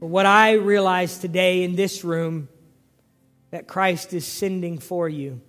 But 0.00 0.06
what 0.06 0.26
I 0.26 0.52
realize 0.52 1.18
today 1.18 1.62
in 1.62 1.76
this 1.76 2.02
room 2.02 2.48
that 3.50 3.66
Christ 3.66 4.12
is 4.12 4.26
sending 4.26 4.78
for 4.78 5.08
you. 5.08 5.40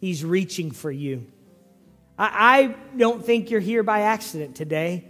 He's 0.00 0.24
reaching 0.24 0.70
for 0.70 0.90
you. 0.90 1.26
I, 2.18 2.30
I 2.58 2.96
don't 2.96 3.24
think 3.24 3.50
you're 3.50 3.60
here 3.60 3.82
by 3.82 4.02
accident 4.02 4.56
today. 4.56 5.04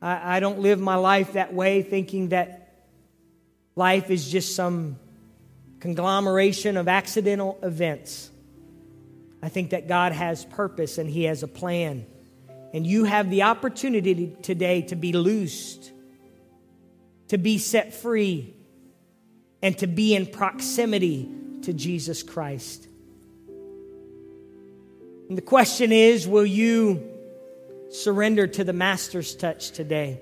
I, 0.00 0.36
I 0.36 0.40
don't 0.40 0.60
live 0.60 0.80
my 0.80 0.94
life 0.94 1.34
that 1.34 1.52
way, 1.52 1.82
thinking 1.82 2.30
that 2.30 2.86
life 3.74 4.10
is 4.10 4.30
just 4.30 4.54
some 4.54 4.98
conglomeration 5.80 6.76
of 6.76 6.88
accidental 6.88 7.58
events. 7.62 8.30
I 9.42 9.48
think 9.48 9.70
that 9.70 9.88
God 9.88 10.12
has 10.12 10.44
purpose 10.44 10.98
and 10.98 11.10
He 11.10 11.24
has 11.24 11.42
a 11.42 11.48
plan 11.48 12.06
And 12.72 12.86
you 12.86 13.04
have 13.04 13.30
the 13.30 13.42
opportunity 13.42 14.34
today 14.42 14.82
to 14.82 14.96
be 14.96 15.12
loosed, 15.12 15.92
to 17.32 17.38
be 17.38 17.56
set 17.56 17.94
free, 17.94 18.52
and 19.62 19.78
to 19.78 19.86
be 19.86 20.14
in 20.14 20.26
proximity 20.26 21.26
to 21.62 21.72
Jesus 21.72 22.22
Christ. 22.22 22.86
And 25.30 25.38
the 25.38 25.40
question 25.40 25.92
is 25.92 26.28
will 26.28 26.44
you 26.44 27.02
surrender 27.90 28.46
to 28.46 28.64
the 28.64 28.74
Master's 28.74 29.34
touch 29.34 29.70
today? 29.70 30.20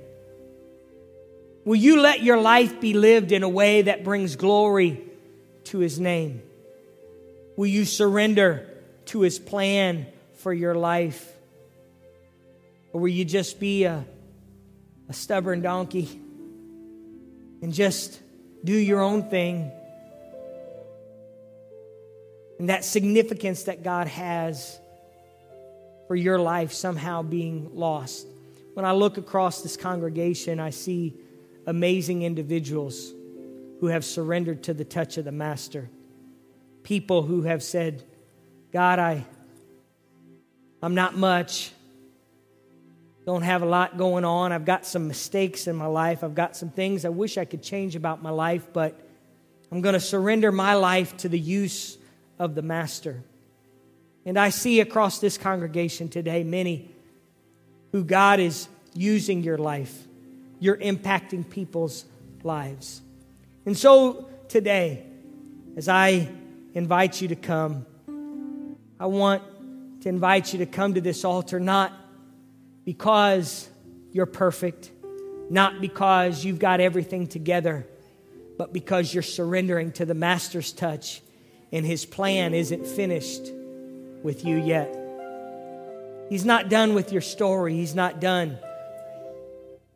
Will 1.64 1.74
you 1.74 2.00
let 2.00 2.22
your 2.22 2.40
life 2.40 2.80
be 2.80 2.94
lived 2.94 3.32
in 3.32 3.42
a 3.42 3.48
way 3.48 3.82
that 3.82 4.04
brings 4.04 4.36
glory 4.36 5.02
to 5.64 5.80
His 5.80 5.98
name? 5.98 6.40
Will 7.56 7.66
you 7.66 7.86
surrender 7.86 8.68
to 9.06 9.22
His 9.22 9.40
plan 9.40 10.06
for 10.34 10.52
your 10.52 10.76
life? 10.76 11.28
Or 12.92 13.00
will 13.00 13.08
you 13.08 13.24
just 13.24 13.58
be 13.58 13.82
a, 13.82 14.04
a 15.08 15.12
stubborn 15.12 15.60
donkey 15.60 16.20
and 17.62 17.72
just 17.72 18.20
do 18.64 18.72
your 18.72 19.00
own 19.00 19.28
thing? 19.30 19.70
And 22.58 22.68
that 22.68 22.84
significance 22.84 23.64
that 23.64 23.82
God 23.82 24.06
has 24.06 24.78
for 26.08 26.16
your 26.16 26.38
life 26.38 26.72
somehow 26.72 27.22
being 27.22 27.70
lost. 27.74 28.26
When 28.74 28.84
I 28.84 28.92
look 28.92 29.16
across 29.16 29.62
this 29.62 29.76
congregation, 29.76 30.60
I 30.60 30.70
see 30.70 31.14
amazing 31.66 32.22
individuals 32.22 33.12
who 33.80 33.86
have 33.86 34.04
surrendered 34.04 34.62
to 34.64 34.74
the 34.74 34.84
touch 34.84 35.16
of 35.16 35.24
the 35.24 35.32
Master. 35.32 35.88
People 36.82 37.22
who 37.22 37.42
have 37.42 37.62
said, 37.62 38.02
God, 38.72 38.98
I, 38.98 39.24
I'm 40.82 40.94
not 40.94 41.16
much. 41.16 41.72
Don't 43.26 43.42
have 43.42 43.62
a 43.62 43.66
lot 43.66 43.98
going 43.98 44.24
on. 44.24 44.52
I've 44.52 44.64
got 44.64 44.86
some 44.86 45.06
mistakes 45.06 45.66
in 45.66 45.76
my 45.76 45.86
life. 45.86 46.24
I've 46.24 46.34
got 46.34 46.56
some 46.56 46.70
things 46.70 47.04
I 47.04 47.10
wish 47.10 47.36
I 47.36 47.44
could 47.44 47.62
change 47.62 47.94
about 47.94 48.22
my 48.22 48.30
life, 48.30 48.66
but 48.72 48.98
I'm 49.70 49.82
going 49.82 49.92
to 49.92 50.00
surrender 50.00 50.50
my 50.50 50.74
life 50.74 51.16
to 51.18 51.28
the 51.28 51.38
use 51.38 51.98
of 52.38 52.54
the 52.54 52.62
Master. 52.62 53.22
And 54.24 54.38
I 54.38 54.50
see 54.50 54.80
across 54.80 55.18
this 55.18 55.38
congregation 55.38 56.08
today 56.08 56.44
many 56.44 56.90
who 57.92 58.04
God 58.04 58.40
is 58.40 58.68
using 58.94 59.42
your 59.42 59.58
life. 59.58 60.06
You're 60.58 60.76
impacting 60.76 61.48
people's 61.48 62.04
lives. 62.42 63.02
And 63.66 63.76
so 63.76 64.28
today, 64.48 65.04
as 65.76 65.88
I 65.88 66.28
invite 66.74 67.20
you 67.20 67.28
to 67.28 67.36
come, 67.36 67.86
I 68.98 69.06
want 69.06 69.42
to 70.02 70.08
invite 70.08 70.52
you 70.52 70.60
to 70.60 70.66
come 70.66 70.94
to 70.94 71.00
this 71.00 71.24
altar 71.24 71.60
not 71.60 71.92
because 72.84 73.68
you're 74.12 74.26
perfect, 74.26 74.90
not 75.48 75.80
because 75.80 76.44
you've 76.44 76.58
got 76.58 76.80
everything 76.80 77.26
together, 77.26 77.86
but 78.58 78.72
because 78.72 79.12
you're 79.12 79.22
surrendering 79.22 79.92
to 79.92 80.04
the 80.04 80.14
Master's 80.14 80.72
touch 80.72 81.22
and 81.72 81.86
His 81.86 82.04
plan 82.04 82.54
isn't 82.54 82.86
finished 82.86 83.50
with 84.22 84.44
you 84.44 84.56
yet. 84.56 84.96
He's 86.28 86.44
not 86.44 86.68
done 86.68 86.94
with 86.94 87.12
your 87.12 87.22
story, 87.22 87.74
He's 87.74 87.94
not 87.94 88.20
done. 88.20 88.58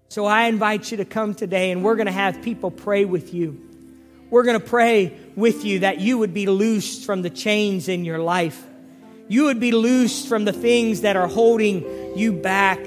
So 0.08 0.26
I 0.26 0.44
invite 0.44 0.90
you 0.90 0.98
to 0.98 1.04
come 1.04 1.34
today, 1.34 1.72
and 1.72 1.82
we're 1.82 1.96
going 1.96 2.06
to 2.06 2.12
have 2.12 2.42
people 2.42 2.70
pray 2.70 3.04
with 3.04 3.34
you. 3.34 3.60
We're 4.30 4.44
going 4.44 4.60
to 4.60 4.64
pray 4.64 5.16
with 5.34 5.64
you 5.64 5.80
that 5.80 5.98
you 5.98 6.18
would 6.18 6.32
be 6.32 6.46
loosed 6.46 7.04
from 7.04 7.22
the 7.22 7.30
chains 7.30 7.88
in 7.88 8.04
your 8.04 8.18
life. 8.18 8.62
You 9.28 9.44
would 9.44 9.58
be 9.58 9.72
loosed 9.72 10.28
from 10.28 10.44
the 10.44 10.52
things 10.52 11.00
that 11.00 11.16
are 11.16 11.26
holding 11.26 11.82
you 12.16 12.32
back, 12.32 12.80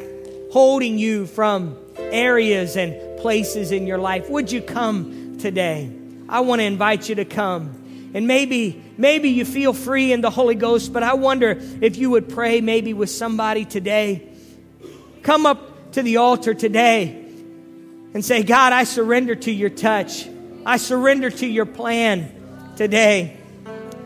holding 0.52 0.98
you 0.98 1.28
from 1.28 1.78
areas 1.98 2.78
and 2.78 3.20
places 3.20 3.72
in 3.72 3.88
your 3.88 3.98
life. 3.98 4.30
Would 4.30 4.52
you 4.52 4.62
come 4.62 5.38
today? 5.40 5.92
I 6.30 6.42
want 6.42 6.60
to 6.60 6.66
invite 6.66 7.10
you 7.10 7.16
to 7.16 7.26
come. 7.26 8.12
And 8.14 8.28
maybe 8.28 8.84
maybe 8.98 9.30
you 9.30 9.46
feel 9.46 9.74
free 9.74 10.12
in 10.12 10.22
the 10.22 10.30
Holy 10.30 10.56
Ghost, 10.56 10.94
but 10.94 11.04
I 11.04 11.14
wonder 11.16 11.60
if 11.82 11.98
you 11.98 12.10
would 12.12 12.30
pray 12.30 12.62
maybe 12.62 12.94
with 12.94 13.10
somebody 13.10 13.66
today. 13.66 14.30
Come 15.24 15.46
up 15.46 15.92
to 15.92 16.02
the 16.02 16.18
altar 16.18 16.54
today 16.54 17.26
and 18.14 18.24
say, 18.24 18.44
God, 18.44 18.74
I 18.74 18.86
surrender 18.86 19.36
to 19.36 19.52
your 19.52 19.70
touch. 19.70 20.28
I 20.66 20.78
surrender 20.78 21.30
to 21.30 21.46
your 21.46 21.66
plan 21.66 22.74
today. 22.76 23.38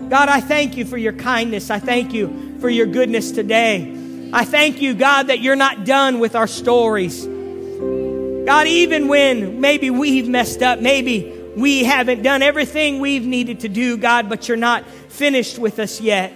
God, 0.10 0.30
I 0.30 0.42
thank 0.42 0.78
you 0.78 0.86
for 0.86 0.98
your 0.98 1.14
kindness. 1.14 1.70
I 1.70 1.80
thank 1.80 2.14
you 2.14 2.58
for 2.60 2.70
your 2.70 2.88
goodness 2.88 3.32
today. 3.32 4.01
I 4.34 4.46
thank 4.46 4.82
you, 4.82 4.94
God, 4.94 5.28
that 5.28 5.40
you're 5.42 5.58
not 5.58 5.86
done 5.86 6.20
with 6.20 6.36
our 6.36 6.48
stories. 6.48 7.26
God, 7.26 8.68
even 8.68 9.08
when 9.08 9.60
maybe 9.60 9.90
we've 9.90 10.28
messed 10.28 10.62
up, 10.62 10.80
maybe 10.80 11.38
we 11.56 11.84
haven't 11.84 12.24
done 12.24 12.42
everything 12.42 13.00
we've 13.00 13.26
needed 13.26 13.62
to 13.62 13.70
do, 13.70 13.98
God, 13.98 14.30
but 14.30 14.48
you're 14.48 14.58
not 14.58 14.88
finished 15.10 15.60
with 15.60 15.80
us 15.80 16.00
yet. 16.00 16.34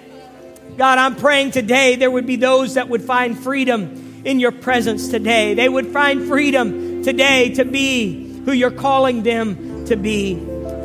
God, 0.78 0.98
I'm 0.98 1.16
praying 1.16 1.52
today 1.52 1.96
there 1.96 2.12
would 2.12 2.26
be 2.26 2.36
those 2.36 2.74
that 2.74 2.90
would 2.90 3.02
find 3.02 3.38
freedom 3.38 4.24
in 4.26 4.42
your 4.42 4.52
presence 4.52 5.08
today. 5.08 5.54
They 5.54 5.70
would 5.70 5.88
find 5.88 6.28
freedom 6.28 7.02
today 7.02 7.54
to 7.56 7.64
be 7.64 8.42
who 8.44 8.52
you're 8.52 8.72
calling 8.72 9.24
them 9.24 9.86
to 9.86 9.96
be. 9.96 10.36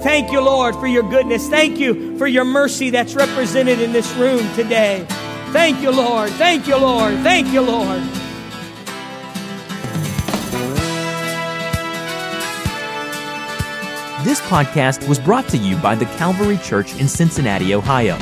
Thank 0.02 0.30
you, 0.30 0.40
Lord, 0.40 0.76
for 0.76 0.86
your 0.86 1.02
goodness. 1.02 1.48
Thank 1.48 1.78
you 1.78 2.16
for 2.18 2.26
your 2.26 2.44
mercy 2.44 2.90
that's 2.90 3.14
represented 3.14 3.80
in 3.80 3.92
this 3.92 4.10
room 4.14 4.48
today. 4.54 5.06
Thank 5.52 5.82
you, 5.82 5.90
Lord. 5.90 6.30
Thank 6.30 6.66
you, 6.66 6.76
Lord. 6.76 7.14
Thank 7.18 7.52
you, 7.52 7.60
Lord. 7.60 8.02
This 14.22 14.40
podcast 14.42 15.08
was 15.08 15.18
brought 15.18 15.48
to 15.48 15.56
you 15.56 15.78
by 15.78 15.94
the 15.94 16.04
Calvary 16.04 16.58
Church 16.58 16.94
in 17.00 17.08
Cincinnati, 17.08 17.74
Ohio. 17.74 18.18